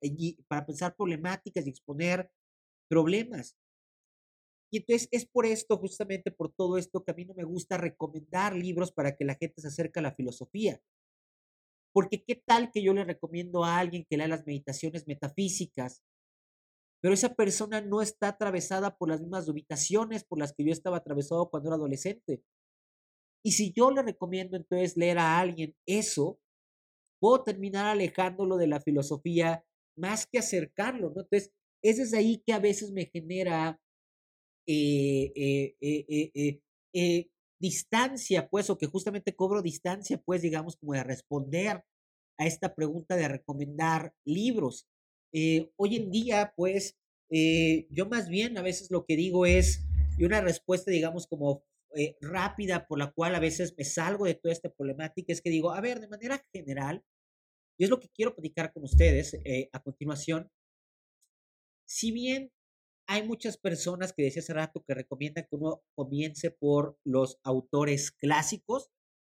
para 0.48 0.66
pensar 0.66 0.94
problemáticas 0.94 1.66
y 1.66 1.70
exponer 1.70 2.30
problemas. 2.88 3.56
Y 4.70 4.78
entonces 4.78 5.08
es 5.12 5.26
por 5.26 5.46
esto, 5.46 5.78
justamente 5.78 6.30
por 6.30 6.52
todo 6.52 6.76
esto, 6.76 7.04
que 7.04 7.12
a 7.12 7.14
mí 7.14 7.24
no 7.24 7.34
me 7.34 7.44
gusta 7.44 7.78
recomendar 7.78 8.54
libros 8.54 8.92
para 8.92 9.16
que 9.16 9.24
la 9.24 9.36
gente 9.36 9.60
se 9.60 9.68
acerque 9.68 10.00
a 10.00 10.02
la 10.02 10.14
filosofía. 10.14 10.80
Porque 11.92 12.22
qué 12.22 12.36
tal 12.36 12.70
que 12.70 12.82
yo 12.82 12.92
le 12.92 13.04
recomiendo 13.04 13.64
a 13.64 13.78
alguien 13.78 14.06
que 14.08 14.16
lea 14.16 14.28
las 14.28 14.46
meditaciones 14.46 15.06
metafísicas 15.06 16.02
pero 17.00 17.14
esa 17.14 17.34
persona 17.34 17.80
no 17.80 18.02
está 18.02 18.28
atravesada 18.28 18.96
por 18.96 19.08
las 19.08 19.20
mismas 19.20 19.48
ubicaciones 19.48 20.24
por 20.24 20.38
las 20.38 20.52
que 20.52 20.64
yo 20.64 20.72
estaba 20.72 20.96
atravesado 20.96 21.48
cuando 21.48 21.68
era 21.68 21.76
adolescente. 21.76 22.42
Y 23.44 23.52
si 23.52 23.72
yo 23.72 23.90
le 23.90 24.02
recomiendo 24.02 24.56
entonces 24.56 24.96
leer 24.96 25.18
a 25.18 25.38
alguien 25.38 25.76
eso, 25.86 26.40
puedo 27.20 27.44
terminar 27.44 27.86
alejándolo 27.86 28.56
de 28.56 28.66
la 28.66 28.80
filosofía 28.80 29.64
más 29.96 30.26
que 30.26 30.38
acercarlo, 30.38 31.10
¿no? 31.10 31.22
Entonces, 31.22 31.52
es 31.90 31.98
desde 31.98 32.18
ahí 32.18 32.42
que 32.46 32.52
a 32.52 32.58
veces 32.58 32.90
me 32.92 33.06
genera 33.06 33.80
eh, 34.66 35.74
eh, 35.80 36.60
eh, 36.94 37.30
distancia, 37.60 38.48
pues, 38.48 38.70
o 38.70 38.78
que 38.78 38.86
justamente 38.86 39.34
cobro 39.34 39.62
distancia, 39.62 40.20
pues, 40.24 40.42
digamos, 40.42 40.76
como 40.76 40.94
de 40.94 41.04
responder 41.04 41.82
a 42.38 42.46
esta 42.46 42.74
pregunta 42.74 43.16
de 43.16 43.28
recomendar 43.28 44.14
libros. 44.24 44.86
Eh, 45.32 45.70
hoy 45.76 45.96
en 45.96 46.10
día, 46.10 46.52
pues, 46.56 46.96
eh, 47.30 47.86
yo 47.90 48.06
más 48.06 48.28
bien 48.28 48.56
a 48.56 48.62
veces 48.62 48.90
lo 48.90 49.04
que 49.04 49.16
digo 49.16 49.44
es, 49.44 49.84
y 50.16 50.24
una 50.24 50.40
respuesta, 50.40 50.90
digamos, 50.90 51.26
como 51.26 51.64
eh, 51.94 52.16
rápida 52.20 52.86
por 52.86 52.98
la 52.98 53.10
cual 53.12 53.34
a 53.34 53.40
veces 53.40 53.74
me 53.76 53.84
salgo 53.84 54.26
de 54.26 54.34
toda 54.34 54.52
esta 54.52 54.70
problemática, 54.70 55.32
es 55.32 55.40
que 55.42 55.50
digo, 55.50 55.72
a 55.72 55.80
ver, 55.80 56.00
de 56.00 56.08
manera 56.08 56.44
general, 56.52 57.02
y 57.78 57.84
es 57.84 57.90
lo 57.90 58.00
que 58.00 58.08
quiero 58.08 58.34
platicar 58.34 58.72
con 58.72 58.84
ustedes 58.84 59.36
a 59.72 59.82
continuación, 59.82 60.50
si 61.88 62.12
bien 62.12 62.52
hay 63.08 63.26
muchas 63.26 63.56
personas 63.56 64.12
que 64.12 64.22
decía 64.22 64.42
hace 64.42 64.52
rato 64.52 64.84
que 64.86 64.94
recomiendan 64.94 65.46
que 65.48 65.56
uno 65.56 65.82
comience 65.94 66.50
por 66.50 66.98
los 67.04 67.38
autores 67.42 68.10
clásicos, 68.12 68.90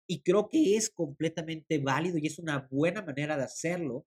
y 0.08 0.22
creo 0.22 0.48
que 0.48 0.76
es 0.76 0.90
completamente 0.90 1.78
válido 1.78 2.18
y 2.18 2.26
es 2.26 2.38
una 2.38 2.68
buena 2.70 3.02
manera 3.02 3.36
de 3.36 3.44
hacerlo, 3.44 4.06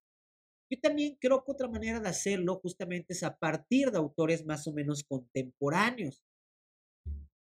yo 0.72 0.80
también 0.82 1.18
creo 1.20 1.44
que 1.44 1.52
otra 1.52 1.68
manera 1.68 2.00
de 2.00 2.10
hacerlo 2.10 2.60
justamente 2.62 3.14
es 3.14 3.24
a 3.24 3.38
partir 3.38 3.92
de 3.92 3.98
autores 3.98 4.46
más 4.46 4.68
o 4.68 4.74
menos 4.74 5.04
contemporáneos. 5.04 6.24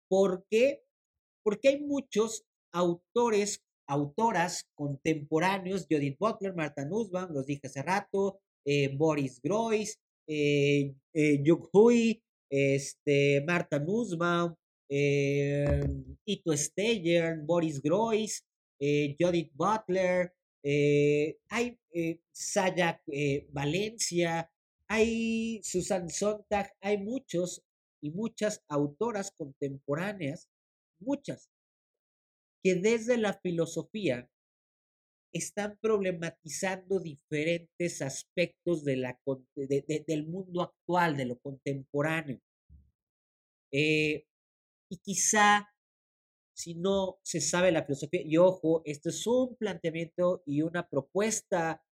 ¿Por 0.09 0.47
qué? 0.49 0.85
Porque 1.43 1.69
hay 1.69 1.81
muchos 1.81 2.45
autores, 2.73 3.65
autoras 3.87 4.69
contemporáneos, 4.75 5.87
Judith 5.91 6.19
Butler, 6.19 6.55
Marta 6.55 6.85
Nussbaum, 6.85 7.33
los 7.33 7.47
dije 7.47 7.67
hace 7.67 7.83
rato, 7.83 8.41
eh, 8.67 8.95
Boris 8.97 9.41
Groys, 9.43 9.99
eh, 10.29 10.95
eh, 11.13 11.43
Hui, 11.73 12.23
este, 12.51 13.43
Marta 13.47 13.79
Nussbaum, 13.79 14.55
eh, 14.91 15.81
Ito 16.25 16.57
Steyer, 16.57 17.39
Boris 17.45 17.81
Groys, 17.81 18.45
eh, 18.81 19.17
Judith 19.19 19.51
Butler, 19.55 20.33
eh, 20.63 21.39
hay 21.49 21.79
eh, 21.93 22.21
Sayak 22.31 23.03
eh, 23.07 23.47
Valencia, 23.51 24.51
hay 24.89 25.61
Susan 25.63 26.09
Sontag, 26.09 26.73
hay 26.81 26.99
muchos 26.99 27.63
y 28.03 28.11
muchas 28.11 28.63
autoras 28.69 29.33
contemporáneas, 29.33 30.49
muchas, 31.01 31.51
que 32.63 32.75
desde 32.77 33.17
la 33.19 33.35
filosofía 33.35 34.29
están 35.33 35.79
problematizando 35.81 37.01
diferentes 37.01 38.03
aspectos 38.03 38.85
de 38.85 38.97
la, 38.97 39.19
del 39.57 40.27
mundo 40.27 40.63
actual, 40.63 41.17
de 41.17 41.27
lo 41.27 41.39
contemporáneo. 41.39 42.41
y 43.71 44.97
quizá 45.03 45.69
si 46.59 46.75
no 46.75 47.21
se 47.23 47.41
sabe 47.41 47.71
la 47.71 47.85
filosofía. 47.85 48.23
Y 48.25 48.37
ojo, 48.37 48.83
esto 48.85 49.11
es 49.11 49.25
un 49.29 49.55
planteamiento 49.57 50.43
y 50.45 50.63
una 50.63 50.89
propuesta 50.89 51.85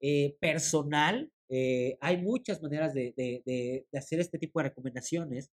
eh, 0.00 0.36
personal. 0.40 1.32
Eh, 1.48 1.98
hay 2.00 2.18
muchas 2.18 2.62
maneras 2.62 2.94
de, 2.94 3.12
de, 3.16 3.42
de, 3.44 3.98
hacer 3.98 4.20
este 4.20 4.38
tipo 4.38 4.60
de 4.60 4.68
recomendaciones, 4.68 5.50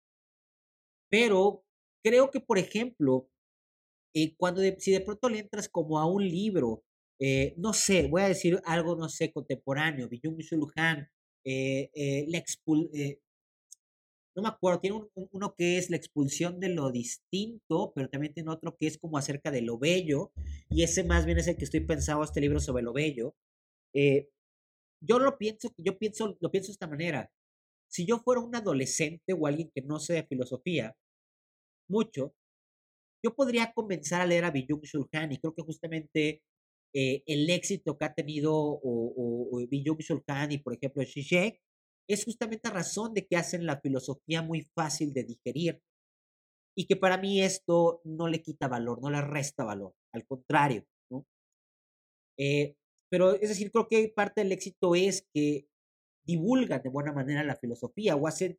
pero 1.11 1.65
creo 2.05 2.31
que, 2.31 2.41
por 2.41 2.59
ejemplo, 2.59 3.29
eh, 4.15 4.35
cuando 4.37 4.61
si 4.79 4.93
de 4.93 5.01
pronto 5.01 5.31
le 5.31 5.41
entras 5.41 5.69
como 5.69 5.99
a 5.99 6.07
un 6.07 6.27
libro, 6.29 6.85
no 7.57 7.73
sé, 7.73 8.07
voy 8.09 8.23
a 8.23 8.29
decir 8.29 8.61
algo, 8.65 8.97
no 8.97 9.09
sé, 9.09 9.33
contemporáneo, 9.33 10.09
Byung-Chul 10.09 10.73
Han, 10.77 11.09
la 11.45 12.39
expul 12.39 12.91
no 14.39 14.43
me 14.43 14.51
acuerdo, 14.51 14.79
tiene 14.79 15.01
uno 15.33 15.55
que 15.57 15.79
es 15.79 15.91
la 15.91 15.97
expulsión 15.97 16.61
de 16.61 16.69
lo 16.69 16.93
distinto, 16.93 17.93
pero 17.93 18.09
también 18.09 18.33
tiene 18.33 18.51
otro 18.51 18.77
que 18.77 18.87
es 18.87 18.97
como 18.97 19.19
acerca 19.19 19.51
de 19.51 19.63
lo 19.63 19.79
bello, 19.79 20.31
y 20.71 20.85
ese 20.85 21.03
más 21.03 21.27
bien 21.27 21.39
es 21.39 21.49
el 21.49 21.57
que 21.57 21.65
estoy 21.65 21.81
pensando, 21.81 22.23
este 22.23 22.41
libro 22.41 22.61
sobre 22.61 22.85
lo 22.85 22.93
bello. 22.93 23.35
Eh, 23.93 24.29
yo 25.01 25.19
lo 25.19 25.39
pienso, 25.39 25.75
yo 25.77 25.99
pienso, 25.99 26.37
lo 26.39 26.53
pienso 26.53 26.69
de 26.69 26.75
esta 26.75 26.87
manera. 26.87 27.33
Si 27.89 28.07
yo 28.07 28.21
fuera 28.21 28.41
un 28.41 28.55
adolescente 28.55 29.33
o 29.33 29.49
alguien 29.49 29.73
que 29.75 29.83
no 29.83 29.99
sé 29.99 30.13
de 30.15 30.27
filosofía 30.27 30.97
mucho, 31.89 32.33
yo 33.25 33.35
podría 33.35 33.73
comenzar 33.73 34.21
a 34.21 34.27
leer 34.27 34.45
a 34.45 34.53
Byung 34.53 34.83
Chul 34.83 35.09
Han 35.13 35.33
y 35.33 35.39
creo 35.39 35.53
que 35.53 35.63
justamente 35.63 36.43
eh, 37.01 37.23
el 37.27 37.49
éxito 37.49 37.97
que 37.97 38.07
ha 38.07 38.13
tenido 38.13 38.53
o, 38.53 38.81
o, 38.83 39.61
Chul 40.01 40.25
Han 40.27 40.51
y 40.51 40.59
por 40.59 40.75
ejemplo 40.75 41.05
Zizek 41.05 41.61
es 42.09 42.25
justamente 42.25 42.71
razón 42.71 43.15
de 43.15 43.25
que 43.25 43.37
hacen 43.37 43.67
la 43.67 43.81
filosofía 43.81 44.43
muy 44.43 44.63
fácil 44.75 45.13
de 45.13 45.23
digerir 45.23 45.81
y 46.77 46.87
que 46.87 46.97
para 46.97 47.17
mí 47.17 47.41
esto 47.41 48.01
no 48.03 48.27
le 48.27 48.43
quita 48.43 48.67
valor, 48.67 49.01
no 49.01 49.11
le 49.11 49.21
resta 49.21 49.65
valor, 49.65 49.95
al 50.13 50.27
contrario, 50.27 50.87
¿no? 51.09 51.25
Eh, 52.37 52.75
pero 53.09 53.35
es 53.35 53.49
decir, 53.49 53.71
creo 53.71 53.87
que 53.87 54.09
parte 54.09 54.41
del 54.41 54.51
éxito 54.51 54.97
es 54.97 55.25
que 55.33 55.69
divulgan 56.27 56.83
de 56.83 56.89
buena 56.89 57.13
manera 57.13 57.45
la 57.45 57.55
filosofía 57.55 58.17
o 58.17 58.27
hacen, 58.27 58.59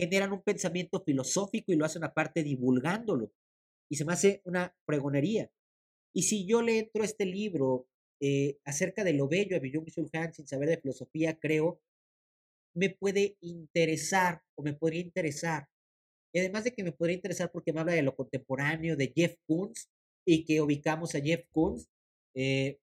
generan 0.00 0.32
un 0.32 0.42
pensamiento 0.42 1.00
filosófico 1.04 1.70
y 1.70 1.76
lo 1.76 1.84
hacen 1.84 2.02
aparte 2.02 2.42
divulgándolo. 2.42 3.30
Y 3.88 3.94
se 3.94 4.04
me 4.04 4.14
hace 4.14 4.42
una 4.46 4.74
pregonería. 4.84 5.48
Y 6.14 6.24
si 6.24 6.46
yo 6.46 6.62
le 6.62 6.78
entro 6.78 7.02
a 7.02 7.06
este 7.06 7.24
libro 7.24 7.86
eh, 8.20 8.58
acerca 8.64 9.04
de 9.04 9.14
lo 9.14 9.28
bello 9.28 9.58
de 9.58 9.62
Byung-Chul 9.62 10.10
Han 10.12 10.32
sin 10.32 10.46
saber 10.46 10.68
de 10.68 10.78
filosofía, 10.78 11.38
creo, 11.38 11.80
me 12.74 12.90
puede 12.90 13.36
interesar 13.40 14.42
o 14.54 14.62
me 14.62 14.74
podría 14.74 15.00
interesar. 15.00 15.68
Y 16.32 16.38
además 16.40 16.64
de 16.64 16.72
que 16.72 16.84
me 16.84 16.92
podría 16.92 17.16
interesar 17.16 17.50
porque 17.50 17.72
me 17.72 17.80
habla 17.80 17.92
de 17.92 18.02
lo 18.02 18.16
contemporáneo 18.16 18.96
de 18.96 19.12
Jeff 19.14 19.36
Koons 19.46 19.90
y 20.26 20.44
que 20.44 20.60
ubicamos 20.60 21.14
a 21.14 21.20
Jeff 21.20 21.44
Koons, 21.50 21.88
eh, 22.34 22.78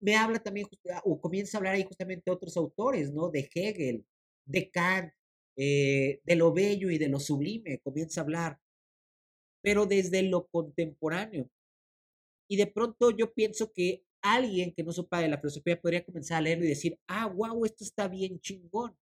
me 0.00 0.16
habla 0.16 0.38
también, 0.38 0.66
ah, 0.92 1.02
o 1.04 1.20
comienza 1.20 1.56
a 1.56 1.58
hablar 1.58 1.74
ahí 1.74 1.84
justamente 1.84 2.30
otros 2.30 2.56
autores, 2.56 3.12
¿no? 3.12 3.30
De 3.30 3.48
Hegel, 3.52 4.04
de 4.44 4.70
Kant, 4.70 5.12
eh, 5.56 6.20
de 6.24 6.36
lo 6.36 6.52
bello 6.52 6.90
y 6.90 6.98
de 6.98 7.08
lo 7.08 7.18
sublime, 7.18 7.78
comienza 7.80 8.20
a 8.20 8.24
hablar, 8.24 8.60
pero 9.62 9.86
desde 9.86 10.22
lo 10.22 10.46
contemporáneo. 10.48 11.50
Y 12.48 12.56
de 12.56 12.66
pronto 12.66 13.10
yo 13.10 13.32
pienso 13.32 13.72
que 13.72 14.04
alguien 14.22 14.74
que 14.74 14.82
no 14.82 14.92
sepa 14.92 15.20
de 15.20 15.28
la 15.28 15.38
filosofía 15.38 15.80
podría 15.80 16.04
comenzar 16.04 16.38
a 16.38 16.40
leerlo 16.40 16.64
y 16.64 16.68
decir, 16.68 16.98
ah, 17.08 17.26
wow, 17.26 17.64
esto 17.64 17.84
está 17.84 18.08
bien 18.08 18.40
chingón. 18.40 18.96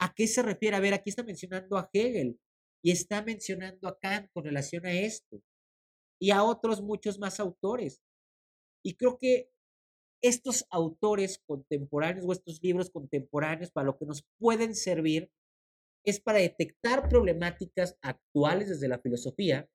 ¿A 0.00 0.12
qué 0.14 0.26
se 0.26 0.42
refiere? 0.42 0.76
A 0.76 0.80
ver, 0.80 0.94
aquí 0.94 1.10
está 1.10 1.22
mencionando 1.22 1.76
a 1.76 1.88
Hegel 1.92 2.38
y 2.82 2.90
está 2.90 3.22
mencionando 3.22 3.88
a 3.88 3.98
Kant 3.98 4.30
con 4.32 4.44
relación 4.44 4.84
a 4.86 4.92
esto 4.92 5.40
y 6.20 6.30
a 6.30 6.42
otros 6.42 6.82
muchos 6.82 7.18
más 7.18 7.40
autores. 7.40 8.02
Y 8.84 8.96
creo 8.96 9.18
que 9.18 9.50
estos 10.22 10.66
autores 10.70 11.42
contemporáneos 11.46 12.26
o 12.26 12.32
estos 12.32 12.62
libros 12.62 12.90
contemporáneos 12.90 13.70
para 13.70 13.86
lo 13.86 13.98
que 13.98 14.06
nos 14.06 14.24
pueden 14.38 14.74
servir 14.74 15.30
es 16.04 16.20
para 16.20 16.38
detectar 16.38 17.08
problemáticas 17.08 17.96
actuales 18.02 18.68
desde 18.68 18.88
la 18.88 18.98
filosofía, 18.98 19.68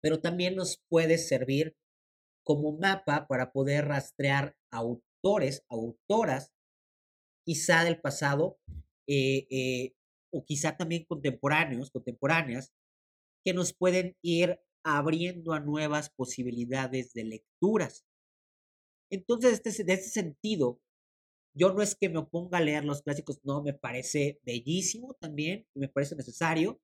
pero 0.00 0.20
también 0.20 0.56
nos 0.56 0.82
puede 0.88 1.18
servir 1.18 1.76
como 2.44 2.76
mapa 2.78 3.26
para 3.26 3.52
poder 3.52 3.86
rastrear 3.86 4.56
autores, 4.70 5.64
autoras, 5.68 6.52
quizá 7.44 7.84
del 7.84 8.00
pasado, 8.00 8.58
eh, 9.06 9.46
eh, 9.50 9.94
o 10.32 10.44
quizá 10.44 10.76
también 10.76 11.04
contemporáneos, 11.04 11.90
contemporáneas, 11.90 12.72
que 13.44 13.52
nos 13.52 13.72
pueden 13.72 14.16
ir 14.22 14.60
abriendo 14.84 15.52
a 15.52 15.60
nuevas 15.60 16.10
posibilidades 16.10 17.12
de 17.12 17.24
lecturas. 17.24 18.04
Entonces, 19.10 19.60
este, 19.64 19.92
ese 19.92 20.10
sentido, 20.10 20.80
yo 21.54 21.72
no 21.72 21.82
es 21.82 21.94
que 21.94 22.08
me 22.08 22.18
oponga 22.18 22.58
a 22.58 22.62
leer 22.62 22.84
los 22.84 23.02
clásicos, 23.02 23.40
no, 23.44 23.62
me 23.62 23.74
parece 23.74 24.40
bellísimo 24.42 25.14
también, 25.20 25.66
me 25.74 25.88
parece 25.88 26.16
necesario, 26.16 26.80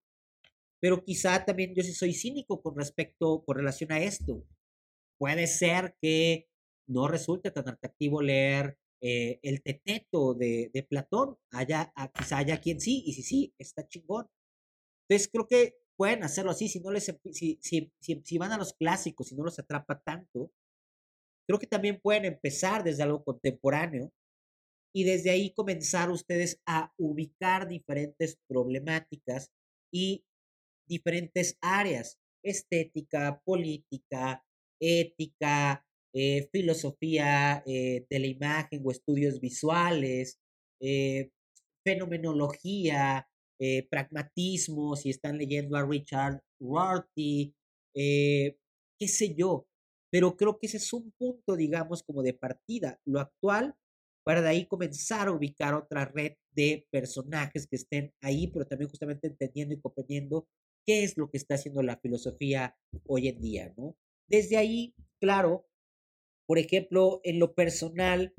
pero 0.81 1.03
quizá 1.05 1.45
también 1.45 1.75
yo 1.75 1.83
sí 1.83 1.93
soy 1.93 2.13
cínico 2.13 2.63
con 2.63 2.77
respecto, 2.77 3.43
con 3.45 3.57
relación 3.57 3.93
a 3.93 4.01
esto. 4.01 4.45
Puede 5.19 5.47
ser 5.47 5.97
que 6.01 6.49
no 6.89 7.09
resulte 7.09 7.51
tan 7.51 7.69
atractivo 7.69 8.23
leer 8.23 8.79
eh, 9.03 9.39
el 9.43 9.63
teteto 9.63 10.35
de, 10.35 10.71
de 10.73 10.83
Platón, 10.83 11.37
haya, 11.53 11.93
ah, 11.97 12.11
quizá 12.13 12.39
haya 12.39 12.61
quien 12.61 12.81
sí, 12.81 13.03
y 13.07 13.13
si 13.13 13.23
sí, 13.23 13.55
está 13.59 13.87
chingón. 13.87 14.29
Entonces 15.09 15.29
creo 15.33 15.47
que 15.47 15.77
pueden 15.97 16.25
hacerlo 16.25 16.53
así, 16.53 16.69
si 16.69 16.81
no 16.81 16.91
les, 16.91 17.05
si, 17.33 17.59
si, 17.61 17.93
si, 18.01 18.23
si 18.25 18.39
van 18.39 18.53
a 18.53 18.59
los 18.59 18.73
clásicos, 18.75 19.29
si 19.29 19.35
no 19.37 19.45
los 19.45 19.59
atrapa 19.59 20.01
tanto, 20.01 20.53
Creo 21.49 21.59
que 21.59 21.67
también 21.67 21.99
pueden 21.99 22.27
empezar 22.27 22.85
desde 22.85 23.03
algo 23.03 23.25
contemporáneo 23.25 24.13
y 24.95 25.05
desde 25.05 25.31
ahí 25.31 25.55
comenzar 25.55 26.11
ustedes 26.11 26.61
a 26.67 26.93
ubicar 26.99 27.69
diferentes 27.69 28.39
problemáticas 28.47 29.51
y 29.91 30.27
diferentes 30.87 31.57
áreas, 31.63 32.19
estética, 32.45 33.41
política, 33.47 34.45
ética, 34.81 35.85
eh, 36.15 36.49
filosofía 36.53 37.63
eh, 37.67 38.07
de 38.09 38.19
la 38.19 38.27
imagen 38.27 38.83
o 38.85 38.91
estudios 38.91 39.41
visuales, 39.41 40.41
eh, 40.81 41.31
fenomenología, 41.85 43.27
pragmatismo, 43.91 44.95
si 44.95 45.11
están 45.11 45.37
leyendo 45.37 45.77
a 45.77 45.85
Richard 45.85 46.41
Rorty, 46.61 47.53
qué 47.93 49.09
sé 49.09 49.35
yo, 49.35 49.67
pero 50.13 50.37
creo 50.37 50.59
que 50.59 50.69
ese 50.69 50.77
es 50.77 50.93
un 50.93 51.13
punto, 51.19 51.57
digamos, 51.57 52.05
como 52.05 52.23
de 52.23 52.35
partida. 52.35 53.01
Lo 53.05 53.19
actual, 53.19 53.75
para 54.25 54.43
de 54.43 54.49
ahí 54.49 54.67
comenzar 54.67 55.27
a 55.27 55.33
ubicar 55.33 55.75
otra 55.75 56.05
red 56.05 56.35
de 56.53 56.87
personajes 56.93 57.67
que 57.67 57.77
estén 57.77 58.13
ahí, 58.23 58.47
pero 58.47 58.65
también 58.65 58.91
justamente 58.91 59.27
entendiendo 59.27 59.75
y 59.75 59.81
comprendiendo 59.81 60.47
qué 60.87 61.03
es 61.03 61.17
lo 61.17 61.29
que 61.29 61.39
está 61.39 61.55
haciendo 61.55 61.83
la 61.83 61.99
filosofía 61.99 62.77
hoy 63.07 63.29
en 63.29 63.41
día, 63.41 63.75
¿no? 63.77 63.97
Desde 64.29 64.57
ahí, 64.57 64.95
claro, 65.21 65.67
por 66.47 66.59
ejemplo, 66.59 67.21
en 67.25 67.39
lo 67.39 67.55
personal, 67.55 68.35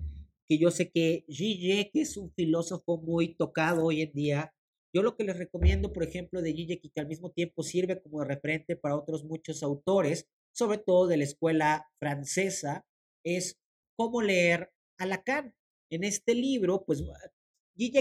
que 0.48 0.58
yo 0.58 0.72
sé 0.72 0.92
que 0.92 1.26
Zizek 1.32 1.92
es 1.96 2.18
un 2.18 2.32
filósofo 2.34 2.98
muy 2.98 3.36
tocado 3.36 3.86
hoy 3.86 4.02
en 4.02 4.14
día, 4.14 4.54
yo 4.94 5.04
lo 5.04 5.16
que 5.16 5.24
les 5.24 5.38
recomiendo, 5.38 5.94
por 5.94 6.04
ejemplo, 6.04 6.42
de 6.42 6.50
y 6.50 6.90
que 6.90 7.00
al 7.00 7.08
mismo 7.08 7.32
tiempo 7.32 7.62
sirve 7.62 8.02
como 8.02 8.24
referente 8.24 8.76
para 8.76 8.96
otros 8.96 9.24
muchos 9.24 9.62
autores, 9.62 10.28
sobre 10.52 10.80
todo 10.80 11.08
de 11.08 11.18
la 11.18 11.24
escuela 11.24 11.88
francesa, 12.00 12.86
es 13.24 13.60
cómo 13.96 14.22
leer 14.22 14.72
a 14.98 15.06
Lacan. 15.06 15.54
En 15.92 16.04
este 16.04 16.34
libro, 16.34 16.86
pues 16.86 17.04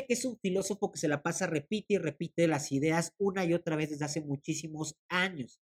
que 0.06 0.14
es 0.14 0.24
un 0.24 0.38
filósofo 0.38 0.90
que 0.90 0.98
se 0.98 1.08
la 1.08 1.22
pasa, 1.22 1.46
repite 1.46 1.94
y 1.94 1.98
repite 1.98 2.48
las 2.48 2.72
ideas 2.72 3.14
una 3.18 3.44
y 3.44 3.54
otra 3.54 3.76
vez 3.76 3.90
desde 3.90 4.04
hace 4.06 4.20
muchísimos 4.20 4.96
años, 5.08 5.60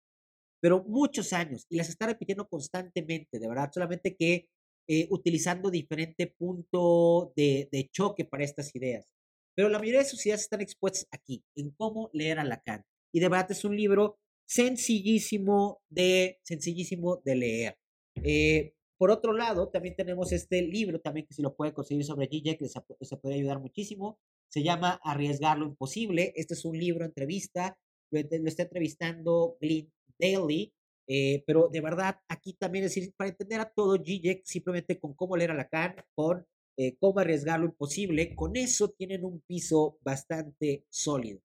pero 0.60 0.84
muchos 0.84 1.32
años, 1.32 1.66
y 1.68 1.76
las 1.76 1.88
está 1.88 2.06
repitiendo 2.06 2.48
constantemente, 2.48 3.38
de 3.38 3.48
verdad, 3.48 3.70
solamente 3.72 4.16
que 4.16 4.48
eh, 4.88 5.08
utilizando 5.10 5.70
diferente 5.70 6.26
punto 6.26 7.32
de, 7.36 7.68
de 7.72 7.88
choque 7.90 8.24
para 8.24 8.44
estas 8.44 8.74
ideas. 8.74 9.12
Pero 9.56 9.68
la 9.68 9.78
mayoría 9.78 10.00
de 10.00 10.06
sus 10.06 10.24
ideas 10.26 10.42
están 10.42 10.60
expuestas 10.60 11.08
aquí, 11.10 11.42
en 11.56 11.70
cómo 11.70 12.10
leer 12.12 12.38
a 12.38 12.44
Lacan. 12.44 12.84
Y 13.12 13.20
de 13.20 13.28
verdad 13.28 13.50
es 13.50 13.64
un 13.64 13.76
libro 13.76 14.18
sencillísimo 14.46 15.80
de, 15.88 16.38
sencillísimo 16.42 17.20
de 17.24 17.34
leer. 17.34 17.78
Eh, 18.22 18.74
por 18.98 19.10
otro 19.10 19.32
lado, 19.32 19.68
también 19.68 19.94
tenemos 19.94 20.32
este 20.32 20.62
libro, 20.62 21.00
también 21.00 21.26
que 21.26 21.34
si 21.34 21.42
lo 21.42 21.54
puede 21.54 21.74
conseguir 21.74 22.04
sobre 22.04 22.28
Gigi, 22.28 22.56
que 22.56 22.68
se, 22.68 23.16
puede 23.16 23.34
ayudar 23.34 23.60
muchísimo. 23.60 24.18
Se 24.48 24.62
llama 24.62 25.00
Arriesgar 25.02 25.58
lo 25.58 25.66
imposible. 25.66 26.32
Este 26.36 26.54
es 26.54 26.64
un 26.64 26.78
libro 26.78 27.04
entrevista, 27.04 27.78
lo, 28.10 28.20
está 28.20 28.62
entrevistando 28.62 29.58
Glenn 29.60 29.92
Daly, 30.18 30.72
eh, 31.08 31.44
pero 31.46 31.68
de 31.68 31.80
verdad, 31.80 32.20
aquí 32.28 32.54
también 32.54 32.84
es 32.84 32.94
decir, 32.94 33.12
para 33.16 33.30
entender 33.30 33.60
a 33.60 33.70
todo 33.70 34.02
Gigi, 34.02 34.42
simplemente 34.44 34.98
con 34.98 35.14
cómo 35.14 35.36
leer 35.36 35.52
a 35.52 35.54
Lacan, 35.54 35.94
con 36.14 36.44
eh, 36.76 36.96
cómo 36.98 37.20
arriesgar 37.20 37.60
lo 37.60 37.66
imposible, 37.66 38.34
con 38.34 38.56
eso 38.56 38.90
tienen 38.90 39.24
un 39.24 39.40
piso 39.40 39.98
bastante 40.02 40.84
sólido. 40.90 41.40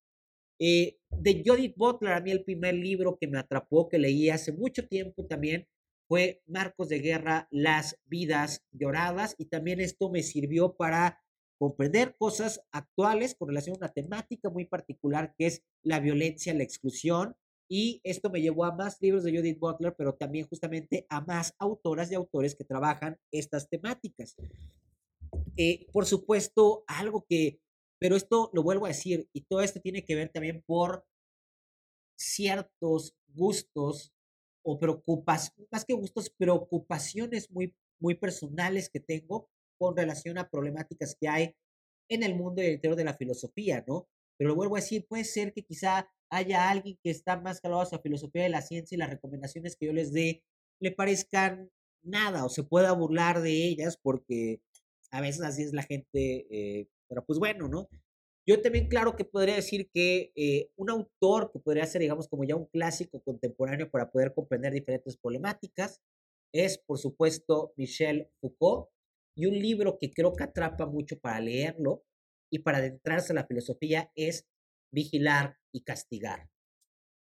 Eh, 0.60 0.98
de 1.10 1.44
Judith 1.46 1.76
Butler, 1.76 2.14
a 2.14 2.22
mí 2.22 2.32
el 2.32 2.44
primer 2.44 2.76
libro 2.76 3.18
que 3.20 3.28
me 3.28 3.40
atrapó, 3.40 3.90
que 3.90 3.98
leí 3.98 4.30
hace 4.30 4.52
mucho 4.52 4.88
tiempo 4.88 5.26
también, 5.26 5.68
fue 6.08 6.42
Marcos 6.46 6.90
de 6.90 7.00
Guerra, 7.00 7.48
Las 7.52 7.98
vidas 8.06 8.64
lloradas, 8.72 9.36
y 9.38 9.46
también 9.46 9.80
esto 9.80 10.10
me 10.10 10.24
sirvió 10.24 10.76
para 10.76 11.22
comprender 11.58 12.16
cosas 12.18 12.62
actuales 12.72 13.36
con 13.36 13.48
relación 13.48 13.76
a 13.76 13.86
una 13.86 13.94
temática 13.94 14.50
muy 14.50 14.66
particular 14.66 15.34
que 15.38 15.46
es 15.46 15.64
la 15.84 16.00
violencia, 16.00 16.54
la 16.54 16.64
exclusión, 16.64 17.36
y 17.72 18.02
esto 18.04 18.30
me 18.30 18.42
llevó 18.42 18.66
a 18.66 18.76
más 18.76 18.98
libros 19.00 19.24
de 19.24 19.32
Judith 19.32 19.58
Butler, 19.58 19.96
pero 19.98 20.14
también 20.14 20.46
justamente 20.46 21.06
a 21.08 21.22
más 21.22 21.54
autoras 21.58 22.12
y 22.12 22.16
autores 22.16 22.54
que 22.54 22.66
trabajan 22.66 23.18
estas 23.32 23.70
temáticas. 23.70 24.36
Eh, 25.56 25.88
por 25.94 26.06
supuesto, 26.06 26.84
algo 26.88 27.26
que 27.28 27.62
pero 28.02 28.16
esto 28.16 28.50
lo 28.54 28.64
vuelvo 28.64 28.86
a 28.86 28.90
decir, 28.90 29.30
y 29.32 29.42
todo 29.42 29.62
esto 29.62 29.80
tiene 29.80 30.04
que 30.04 30.16
ver 30.16 30.30
también 30.30 30.64
por 30.66 31.06
ciertos 32.18 33.16
gustos 33.28 34.12
o 34.66 34.80
preocupaciones, 34.80 35.68
más 35.72 35.86
que 35.86 35.94
gustos, 35.94 36.32
preocupaciones 36.32 37.52
muy, 37.52 37.76
muy 38.00 38.16
personales 38.16 38.90
que 38.90 39.00
tengo 39.00 39.52
con 39.78 39.96
relación 39.96 40.40
a 40.40 40.50
problemáticas 40.50 41.16
que 41.16 41.28
hay 41.28 41.56
en 42.10 42.24
el 42.24 42.34
mundo 42.34 42.64
y 42.64 42.66
el 42.66 42.74
interior 42.74 42.98
de 42.98 43.04
la 43.04 43.14
filosofía, 43.14 43.86
¿no? 43.88 44.10
Pero 44.36 44.50
lo 44.50 44.56
vuelvo 44.56 44.78
a 44.78 44.80
decir, 44.80 45.06
puede 45.08 45.24
ser 45.24 45.54
que 45.54 45.62
quizá 45.62 46.12
haya 46.32 46.70
alguien 46.70 46.98
que 47.04 47.12
está 47.12 47.40
más 47.40 47.62
calado 47.62 47.82
a 47.82 47.88
la 47.92 48.00
filosofía 48.00 48.44
de 48.44 48.50
la 48.50 48.62
ciencia 48.62 48.96
y 48.96 49.00
las 49.00 49.10
recomendaciones 49.10 49.76
que 49.76 49.88
yo 49.88 49.94
les 49.94 50.14
dé 50.14 50.44
le 50.80 50.92
parezcan 50.92 51.70
nada 52.04 52.46
o 52.46 52.50
se 52.50 52.64
pueda 52.64 52.92
burlar 52.94 53.42
de 53.42 53.68
ellas 53.68 54.00
porque 54.02 54.62
a 55.12 55.22
veces 55.22 55.44
así 55.44 55.62
es 55.62 55.74
la 55.74 55.84
gente 55.84 56.48
eh, 56.50 56.88
pero 57.12 57.26
pues 57.26 57.40
bueno, 57.40 57.68
¿no? 57.68 57.90
Yo 58.48 58.62
también, 58.62 58.88
claro 58.88 59.16
que 59.16 59.26
podría 59.26 59.56
decir 59.56 59.90
que 59.94 60.32
eh, 60.36 60.72
un 60.78 60.90
autor 60.90 61.52
que 61.52 61.60
podría 61.60 61.86
ser, 61.86 62.02
digamos, 62.02 62.28
como 62.28 62.44
ya 62.46 62.56
un 62.56 62.66
clásico 62.68 63.22
contemporáneo 63.22 63.92
para 63.92 64.10
poder 64.10 64.34
comprender 64.34 64.74
diferentes 64.74 65.18
problemáticas 65.18 66.02
es, 66.54 66.80
por 66.80 66.98
supuesto, 66.98 67.74
Michel 67.76 68.30
Foucault. 68.40 68.90
Y 69.36 69.46
un 69.46 69.60
libro 69.60 69.98
que 70.00 70.12
creo 70.12 70.34
que 70.34 70.44
atrapa 70.44 70.86
mucho 70.86 71.20
para 71.20 71.40
leerlo 71.40 72.04
y 72.52 72.60
para 72.60 72.80
adentrarse 72.80 73.34
a 73.34 73.36
la 73.36 73.46
filosofía 73.46 74.12
es 74.16 74.48
Vigilar 74.94 75.58
y 75.72 75.84
Castigar. 75.84 76.50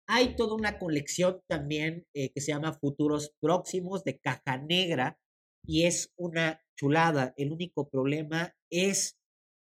Hay 0.06 0.36
toda 0.36 0.54
una 0.54 0.78
colección 0.78 1.42
también 1.48 2.06
eh, 2.14 2.30
que 2.32 2.40
se 2.40 2.52
llama 2.52 2.72
Futuros 2.72 3.34
Próximos 3.40 4.04
de 4.04 4.18
Caja 4.18 4.56
Negra 4.56 5.18
y 5.66 5.84
es 5.84 6.12
una 6.16 6.62
chulada. 6.78 7.34
El 7.36 7.52
único 7.52 7.90
problema 7.90 8.54
es 8.70 9.18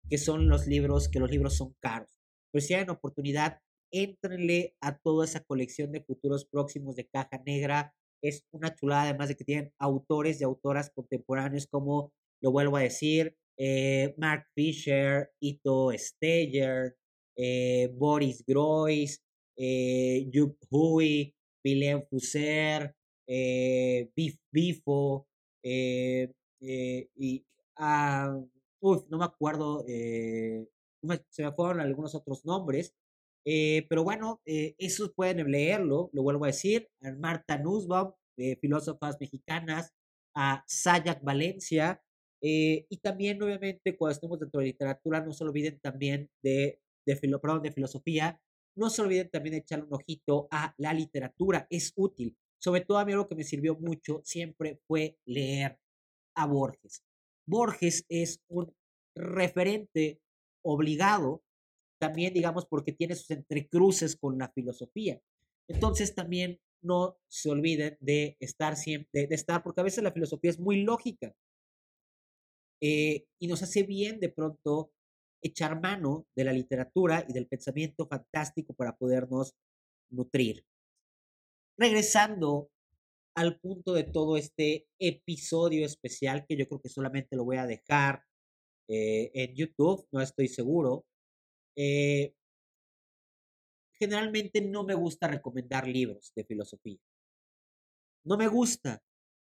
que 0.09 0.17
son 0.17 0.47
los 0.47 0.67
libros, 0.67 1.09
que 1.09 1.19
los 1.19 1.29
libros 1.29 1.57
son 1.57 1.75
caros. 1.81 2.17
Pero 2.51 2.65
si 2.65 2.73
hay 2.73 2.83
una 2.83 2.93
oportunidad, 2.93 3.59
éntrenle 3.91 4.75
a 4.81 4.97
toda 4.97 5.25
esa 5.25 5.43
colección 5.43 5.91
de 5.91 6.03
futuros 6.03 6.45
próximos 6.45 6.95
de 6.95 7.07
caja 7.07 7.41
negra. 7.45 7.93
Es 8.23 8.45
una 8.51 8.73
chulada, 8.73 9.03
además 9.03 9.27
de 9.27 9.35
que 9.35 9.43
tienen 9.43 9.73
autores 9.79 10.39
y 10.39 10.43
autoras 10.43 10.91
contemporáneos 10.95 11.67
como, 11.67 12.13
lo 12.41 12.51
vuelvo 12.51 12.77
a 12.77 12.81
decir, 12.81 13.35
eh, 13.57 14.13
Mark 14.17 14.45
Fisher, 14.55 15.31
Ito 15.41 15.91
Steyer, 15.93 16.95
eh, 17.37 17.89
Boris 17.93 18.43
Groys, 18.45 19.21
eh, 19.55 20.29
Jupp 20.33 20.57
Huey, 20.69 21.33
Willem 21.63 22.03
Fusser, 22.09 22.95
eh, 23.27 24.09
Bifo, 24.51 25.27
eh, 25.63 26.31
y 26.59 27.45
ah, 27.77 28.39
no 28.81 29.17
me 29.17 29.25
acuerdo, 29.25 29.83
se 29.85 31.43
me 31.43 31.51
fueron 31.53 31.81
algunos 31.81 32.15
otros 32.15 32.45
nombres, 32.45 32.93
pero 33.43 34.03
bueno, 34.03 34.41
esos 34.45 35.13
pueden 35.13 35.51
leerlo, 35.51 36.09
lo 36.13 36.23
vuelvo 36.23 36.45
a 36.45 36.49
decir, 36.49 36.89
a 37.01 37.11
Marta 37.13 37.57
Nussbaum, 37.57 38.13
filósofas 38.61 39.17
mexicanas, 39.19 39.93
a 40.35 40.63
Sayak 40.67 41.23
Valencia, 41.23 42.01
y 42.41 42.97
también, 43.01 43.41
obviamente, 43.41 43.95
cuando 43.97 44.13
estemos 44.13 44.39
dentro 44.39 44.59
de 44.59 44.67
literatura, 44.67 45.23
no 45.23 45.31
se 45.33 45.43
olviden 45.43 45.79
también 45.79 46.29
de, 46.41 46.79
de, 47.07 47.59
de 47.63 47.71
filosofía, 47.71 48.39
no 48.75 48.89
se 48.89 49.01
olviden 49.01 49.29
también 49.29 49.53
de 49.53 49.59
echarle 49.59 49.85
un 49.85 49.93
ojito 49.93 50.47
a 50.51 50.75
la 50.77 50.93
literatura, 50.93 51.65
es 51.69 51.93
útil. 51.95 52.37
Sobre 52.59 52.81
todo 52.81 52.99
a 52.99 53.05
mí 53.05 53.13
lo 53.13 53.27
que 53.27 53.35
me 53.35 53.43
sirvió 53.43 53.75
mucho 53.75 54.21
siempre 54.23 54.79
fue 54.87 55.17
leer 55.25 55.79
a 56.35 56.45
Borges. 56.45 57.03
Borges 57.47 58.05
es 58.09 58.41
un 58.47 58.73
referente 59.15 60.21
obligado, 60.63 61.43
también 61.99 62.33
digamos 62.33 62.65
porque 62.65 62.91
tiene 62.91 63.15
sus 63.15 63.31
entrecruces 63.31 64.15
con 64.15 64.37
la 64.37 64.51
filosofía. 64.51 65.21
Entonces 65.67 66.13
también 66.13 66.59
no 66.83 67.17
se 67.27 67.49
olviden 67.49 67.97
de 67.99 68.37
estar 68.39 68.75
siempre, 68.75 69.27
de, 69.27 69.35
estar, 69.35 69.63
porque 69.63 69.81
a 69.81 69.83
veces 69.83 70.03
la 70.03 70.11
filosofía 70.11 70.51
es 70.51 70.59
muy 70.59 70.83
lógica 70.83 71.33
eh, 72.81 73.25
y 73.39 73.47
nos 73.47 73.63
hace 73.63 73.83
bien 73.83 74.19
de 74.19 74.29
pronto 74.29 74.91
echar 75.41 75.81
mano 75.81 76.25
de 76.35 76.43
la 76.43 76.53
literatura 76.53 77.25
y 77.27 77.33
del 77.33 77.47
pensamiento 77.47 78.07
fantástico 78.07 78.73
para 78.73 78.95
podernos 78.95 79.53
nutrir. 80.09 80.65
Regresando 81.77 82.69
al 83.35 83.59
punto 83.59 83.93
de 83.93 84.03
todo 84.03 84.35
este 84.35 84.87
episodio 84.99 85.85
especial, 85.85 86.45
que 86.47 86.57
yo 86.57 86.67
creo 86.67 86.81
que 86.81 86.89
solamente 86.89 87.35
lo 87.35 87.45
voy 87.45 87.57
a 87.57 87.67
dejar 87.67 88.23
eh, 88.89 89.29
en 89.33 89.53
YouTube, 89.55 90.07
no 90.11 90.21
estoy 90.21 90.47
seguro. 90.47 91.05
Eh, 91.75 92.33
generalmente 93.99 94.61
no 94.61 94.83
me 94.83 94.95
gusta 94.95 95.27
recomendar 95.27 95.87
libros 95.87 96.31
de 96.35 96.45
filosofía. 96.45 96.99
No 98.23 98.37
me 98.37 98.47
gusta. 98.47 99.03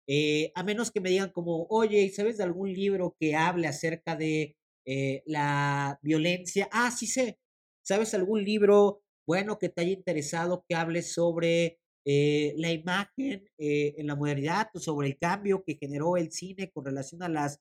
Eh, 0.07 0.53
a 0.55 0.63
menos 0.63 0.91
que 0.91 1.01
me 1.01 1.11
digan 1.11 1.31
como, 1.31 1.67
oye, 1.71 2.09
¿sabes 2.11 2.39
de 2.39 2.45
algún 2.45 2.73
libro 2.73 3.17
que 3.19 3.35
hable 3.37 3.67
acerca 3.67 4.17
de 4.17 4.57
eh, 4.87 5.23
la 5.27 5.99
violencia. 6.03 6.69
Ah, 6.73 6.91
sí 6.91 7.07
sé. 7.07 7.39
¿Sabes 7.83 8.15
algún 8.15 8.45
libro 8.45 9.03
bueno 9.27 9.59
que 9.59 9.69
te 9.69 9.83
haya 9.83 9.93
interesado 9.93 10.65
que 10.69 10.75
hable 10.75 11.03
sobre 11.03 11.79
eh, 12.05 12.55
la 12.57 12.73
imagen 12.73 13.45
eh, 13.59 13.95
en 13.99 14.07
la 14.07 14.17
modernidad 14.17 14.69
o 14.75 14.81
sobre 14.81 15.09
el 15.09 15.19
cambio 15.19 15.63
que 15.65 15.77
generó 15.77 16.17
el 16.17 16.33
cine 16.33 16.71
con 16.71 16.85
relación 16.85 17.23
a 17.23 17.29
las, 17.29 17.61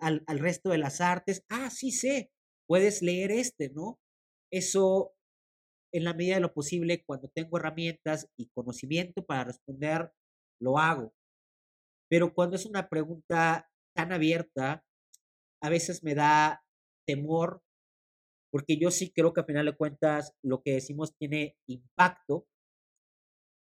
al, 0.00 0.24
al, 0.26 0.38
resto 0.38 0.70
de 0.70 0.78
las 0.78 1.00
artes? 1.00 1.44
Ah, 1.48 1.70
sí 1.70 1.92
sé. 1.92 2.30
Puedes 2.66 3.02
leer 3.02 3.30
este, 3.30 3.70
¿no? 3.70 3.98
Eso, 4.50 5.14
en 5.92 6.04
la 6.04 6.14
medida 6.14 6.36
de 6.36 6.40
lo 6.40 6.54
posible, 6.54 7.04
cuando 7.04 7.28
tengo 7.28 7.58
herramientas 7.58 8.28
y 8.36 8.48
conocimiento 8.48 9.24
para 9.24 9.44
responder, 9.44 10.12
lo 10.60 10.78
hago. 10.78 11.12
Pero 12.10 12.32
cuando 12.34 12.56
es 12.56 12.66
una 12.66 12.88
pregunta 12.88 13.68
tan 13.94 14.12
abierta, 14.12 14.84
a 15.62 15.68
veces 15.68 16.02
me 16.02 16.14
da 16.14 16.64
temor, 17.06 17.62
porque 18.50 18.78
yo 18.78 18.90
sí 18.90 19.10
creo 19.10 19.32
que 19.32 19.40
a 19.40 19.44
final 19.44 19.66
de 19.66 19.76
cuentas 19.76 20.34
lo 20.42 20.62
que 20.62 20.72
decimos 20.72 21.16
tiene 21.16 21.56
impacto. 21.66 22.46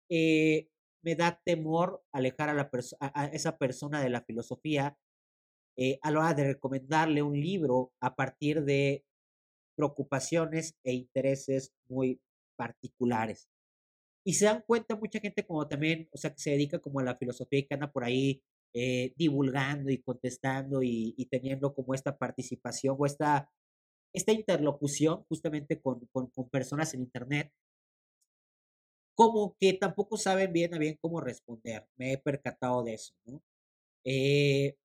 Eh, 0.09 0.69
me 1.03 1.15
da 1.15 1.39
temor 1.45 2.03
alejar 2.11 2.49
a, 2.49 2.53
la 2.53 2.69
a, 2.99 3.25
esa 3.27 3.57
persona 3.57 4.01
de 4.01 4.09
la 4.09 4.21
filosofía 4.21 4.97
eh, 5.77 5.97
a 6.01 6.11
la 6.11 6.19
hora 6.19 6.33
de 6.33 6.43
recomendarle 6.53 7.21
un 7.21 7.39
libro 7.39 7.93
a 8.01 8.15
partir 8.15 8.63
de 8.63 9.05
preocupaciones 9.77 10.77
e 10.83 10.93
intereses 10.93 11.73
muy 11.87 12.21
particulares. 12.57 13.49
Y 14.25 14.33
se 14.33 14.45
dan 14.45 14.63
cuenta 14.67 14.97
mucha 14.97 15.19
gente 15.19 15.45
como 15.45 15.67
también, 15.67 16.09
o 16.11 16.17
sea, 16.17 16.33
que 16.33 16.41
se 16.41 16.51
dedica 16.51 16.79
como 16.79 16.99
a 16.99 17.03
la 17.03 17.15
filosofía 17.15 17.59
y 17.59 17.65
que 17.65 17.75
anda 17.75 17.91
por 17.91 18.03
ahí 18.03 18.43
eh, 18.73 19.13
divulgando 19.17 19.89
y 19.89 20.01
contestando 20.01 20.83
y, 20.83 21.13
teniendo 21.31 21.73
como 21.73 21.95
esta 21.95 22.17
participación 22.17 22.95
o 22.99 23.05
esta, 23.05 23.49
esta 24.13 24.31
interlocución 24.31 25.23
justamente 25.27 25.81
con, 25.81 26.07
con, 26.11 26.29
personas 26.49 26.93
en 26.93 27.01
Internet, 27.01 27.51
como 29.15 29.55
que 29.59 29.73
tampoco 29.73 30.17
saben 30.17 30.53
bien 30.53 30.73
a 30.73 30.77
bien 30.77 30.97
cómo 31.01 31.19
responder. 31.19 31.87
Me 31.97 32.13
he 32.13 32.17
percatado 32.17 32.83
de 32.83 32.93
eso, 32.93 33.13
¿no? 33.25 33.41
Eh, 34.05 34.75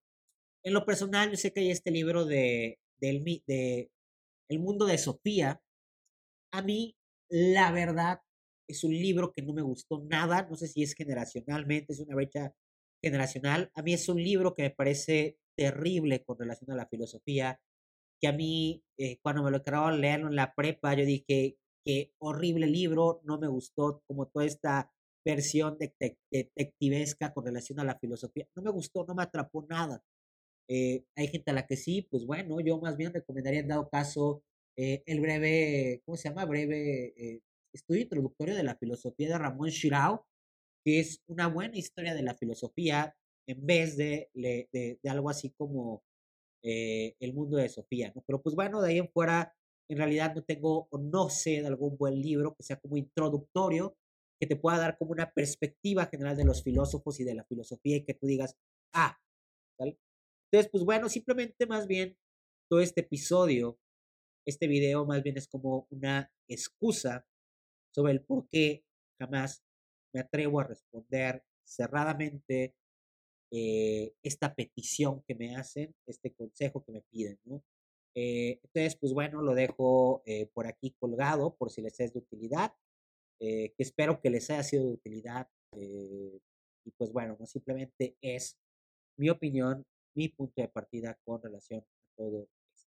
en 0.65 0.73
lo 0.73 0.87
personal, 0.87 1.31
yo 1.31 1.37
sé 1.37 1.53
que 1.53 1.61
hay 1.61 1.71
este 1.71 1.91
libro 1.91 2.25
de, 2.25 2.79
del, 2.99 3.23
de 3.47 3.91
El 4.49 4.61
mundo 4.61 4.87
de 4.87 4.99
Sofía. 4.99 5.61
A 6.53 6.63
mí, 6.63 6.97
la 7.29 7.71
verdad, 7.71 8.21
es 8.69 8.85
un 8.85 8.93
libro 8.93 9.33
que 9.33 9.43
no 9.43 9.53
me 9.53 9.63
gustó 9.63 10.03
nada. 10.05 10.47
No 10.49 10.57
sé 10.57 10.69
si 10.69 10.83
es 10.83 10.95
generacionalmente, 10.95 11.93
es 11.93 12.01
una 12.01 12.15
brecha 12.17 12.55
generacional. 13.05 13.71
A 13.75 13.83
mí 13.83 13.95
es 13.95 14.09
un 14.09 14.23
libro 14.23 14.55
que 14.55 14.65
me 14.65 14.71
parece 14.71 15.39
terrible 15.57 16.25
con 16.25 16.39
relación 16.39 16.71
a 16.73 16.77
la 16.77 16.89
filosofía, 16.89 17.61
que 18.21 18.29
a 18.29 18.33
mí 18.33 18.83
eh, 18.99 19.19
cuando 19.23 19.43
me 19.43 19.51
lo 19.51 19.59
acabaron 19.59 20.01
leerlo 20.01 20.29
en 20.29 20.37
la 20.37 20.55
prepa, 20.55 20.95
yo 20.95 21.05
dije, 21.05 21.57
qué 21.85 22.13
horrible 22.19 22.67
libro, 22.67 23.21
no 23.25 23.39
me 23.39 23.49
gustó 23.49 24.03
como 24.07 24.27
toda 24.27 24.47
esta 24.47 24.91
versión 25.25 25.79
detectivesca 25.79 27.33
con 27.33 27.47
relación 27.47 27.81
a 27.81 27.85
la 27.85 27.99
filosofía, 27.99 28.47
no 28.55 28.63
me 28.63 28.71
gustó, 28.71 29.05
no 29.07 29.15
me 29.15 29.23
atrapó 29.23 29.65
nada. 29.69 30.03
Eh, 30.69 31.05
hay 31.17 31.29
gente 31.29 31.51
a 31.51 31.55
la 31.55 31.67
que 31.67 31.77
sí, 31.77 32.03
pues 32.11 32.27
bueno, 32.27 32.61
yo 32.61 32.79
más 32.79 32.97
bien 32.97 33.13
recomendaría 33.13 33.61
en 33.61 33.69
dado 33.69 33.89
caso 33.89 34.43
eh, 34.77 35.03
el 35.07 35.21
breve, 35.21 36.03
¿cómo 36.05 36.17
se 36.17 36.29
llama? 36.29 36.45
Breve 36.47 37.43
estudio 37.75 38.03
introductorio 38.03 38.55
de 38.55 38.63
la 38.63 38.77
filosofía 38.77 39.29
de 39.29 39.39
Ramón 39.39 39.69
Shirao, 39.69 40.27
que 40.85 41.01
es 41.01 41.23
una 41.27 41.49
buena 41.49 41.77
historia 41.77 42.15
de 42.15 42.23
la 42.23 42.35
filosofía 42.35 43.17
en 43.47 43.67
vez 43.67 43.97
de, 43.97 44.31
de, 44.35 44.99
algo 45.09 45.31
así 45.31 45.51
como 45.51 46.03
eh, 46.63 47.17
el 47.21 47.35
mundo 47.35 47.57
de 47.57 47.69
Sofía, 47.69 48.13
¿no? 48.15 48.23
Pero 48.27 48.43
pues 48.43 48.55
bueno, 48.55 48.81
de 48.81 48.91
ahí 48.91 48.99
en 48.99 49.09
fuera, 49.11 49.55
en 49.89 49.99
realidad 49.99 50.35
no 50.35 50.43
tengo 50.45 50.89
o 50.91 50.99
no 50.99 51.29
sé 51.29 51.61
de 51.63 51.67
algún 51.67 51.97
buen 51.97 52.21
libro 52.21 52.55
que 52.55 52.63
sea 52.63 52.79
como 52.79 52.97
introductorio, 52.97 53.97
que 54.41 54.47
te 54.47 54.57
pueda 54.57 54.79
dar 54.79 54.97
como 54.99 55.13
una 55.13 55.31
perspectiva 55.31 56.07
general 56.07 56.37
de 56.37 56.45
los 56.45 56.63
filósofos 56.63 57.21
y 57.21 57.25
de 57.25 57.35
la 57.35 57.45
filosofía 57.45 57.97
y 57.97 58.05
que 58.05 58.15
tú 58.15 58.27
digas, 58.27 58.57
ah, 58.95 59.19
¿tal? 59.79 59.99
Entonces, 60.51 60.71
pues 60.71 60.85
bueno, 60.85 61.09
simplemente 61.09 61.67
más 61.67 61.87
bien 61.87 62.17
todo 62.71 62.81
este 62.81 63.03
episodio, 63.03 63.79
este 64.47 64.67
video 64.67 65.07
más 65.07 65.23
bien 65.23 65.37
es 65.37 65.49
como 65.49 65.87
una 65.91 66.31
excusa 66.49 67.27
sobre 67.95 68.13
el 68.13 68.23
por 68.23 68.49
qué 68.51 68.85
jamás 69.21 69.63
me 70.15 70.21
atrevo 70.21 70.61
a 70.61 70.65
responder 70.65 71.43
cerradamente 71.65 72.75
eh, 73.51 74.15
esta 74.23 74.55
petición 74.55 75.23
que 75.27 75.35
me 75.35 75.57
hacen, 75.57 75.95
este 76.07 76.33
consejo 76.33 76.85
que 76.85 76.93
me 76.93 77.03
piden. 77.03 77.39
Eh, 78.15 78.61
entonces, 78.63 78.97
pues 78.97 79.13
bueno, 79.13 79.43
lo 79.43 79.55
dejo 79.55 80.23
eh, 80.25 80.47
por 80.55 80.67
aquí 80.67 80.95
colgado 80.99 81.55
por 81.57 81.71
si 81.71 81.83
les 81.83 81.99
es 82.01 82.13
de 82.15 82.21
utilidad, 82.21 82.73
que 83.39 83.75
espero 83.77 84.23
que 84.23 84.31
les 84.31 84.49
haya 84.49 84.63
sido 84.63 84.87
de 84.87 84.93
utilidad. 84.93 85.49
y 85.77 86.91
pues 86.97 87.13
bueno, 87.13 87.37
no 87.39 87.47
simplemente 87.47 88.17
es 88.23 88.59
mi 89.19 89.29
opinión, 89.29 89.85
mi 90.15 90.29
punto 90.29 90.63
de 90.63 90.69
partida 90.69 91.19
con 91.25 91.43
relación 91.43 91.81
a 91.81 92.17
todo 92.17 92.45
esto. 92.45 92.91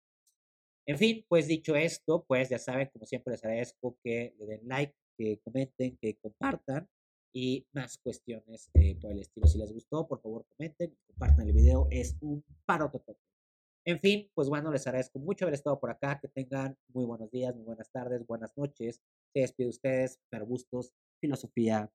En 0.85 0.97
fin, 0.97 1.25
pues 1.27 1.47
dicho 1.47 1.75
esto, 1.75 2.23
pues 2.25 2.49
ya 2.49 2.59
saben, 2.59 2.89
como 2.93 3.05
siempre 3.05 3.31
les 3.31 3.43
agradezco 3.43 3.97
que 4.01 4.35
le 4.39 4.45
den 4.45 4.61
like, 4.67 4.95
que 5.17 5.39
comenten, 5.43 5.97
que 5.97 6.15
compartan 6.17 6.87
y 7.39 7.67
más 7.71 7.99
cuestiones 7.99 8.71
eh, 8.73 8.97
por 8.99 9.11
el 9.11 9.19
estilo. 9.19 9.45
Si 9.45 9.59
les 9.59 9.71
gustó, 9.71 10.07
por 10.07 10.19
favor 10.19 10.43
comenten, 10.47 10.97
compartan 11.05 11.47
el 11.47 11.53
video, 11.53 11.87
es 11.91 12.17
un 12.19 12.43
paro 12.65 12.89
total. 12.89 13.15
En 13.85 13.99
fin, 13.99 14.31
pues 14.33 14.49
bueno, 14.49 14.71
les 14.71 14.87
agradezco 14.87 15.19
mucho 15.19 15.45
haber 15.45 15.53
estado 15.53 15.79
por 15.79 15.91
acá, 15.91 16.19
que 16.19 16.29
tengan 16.29 16.75
muy 16.87 17.05
buenos 17.05 17.29
días, 17.29 17.55
muy 17.55 17.63
buenas 17.63 17.91
tardes, 17.91 18.25
buenas 18.25 18.57
noches. 18.57 19.03
Se 19.33 19.41
despide 19.41 19.69
ustedes, 19.69 20.19
Gustos, 20.47 20.95
Filosofía 21.21 21.91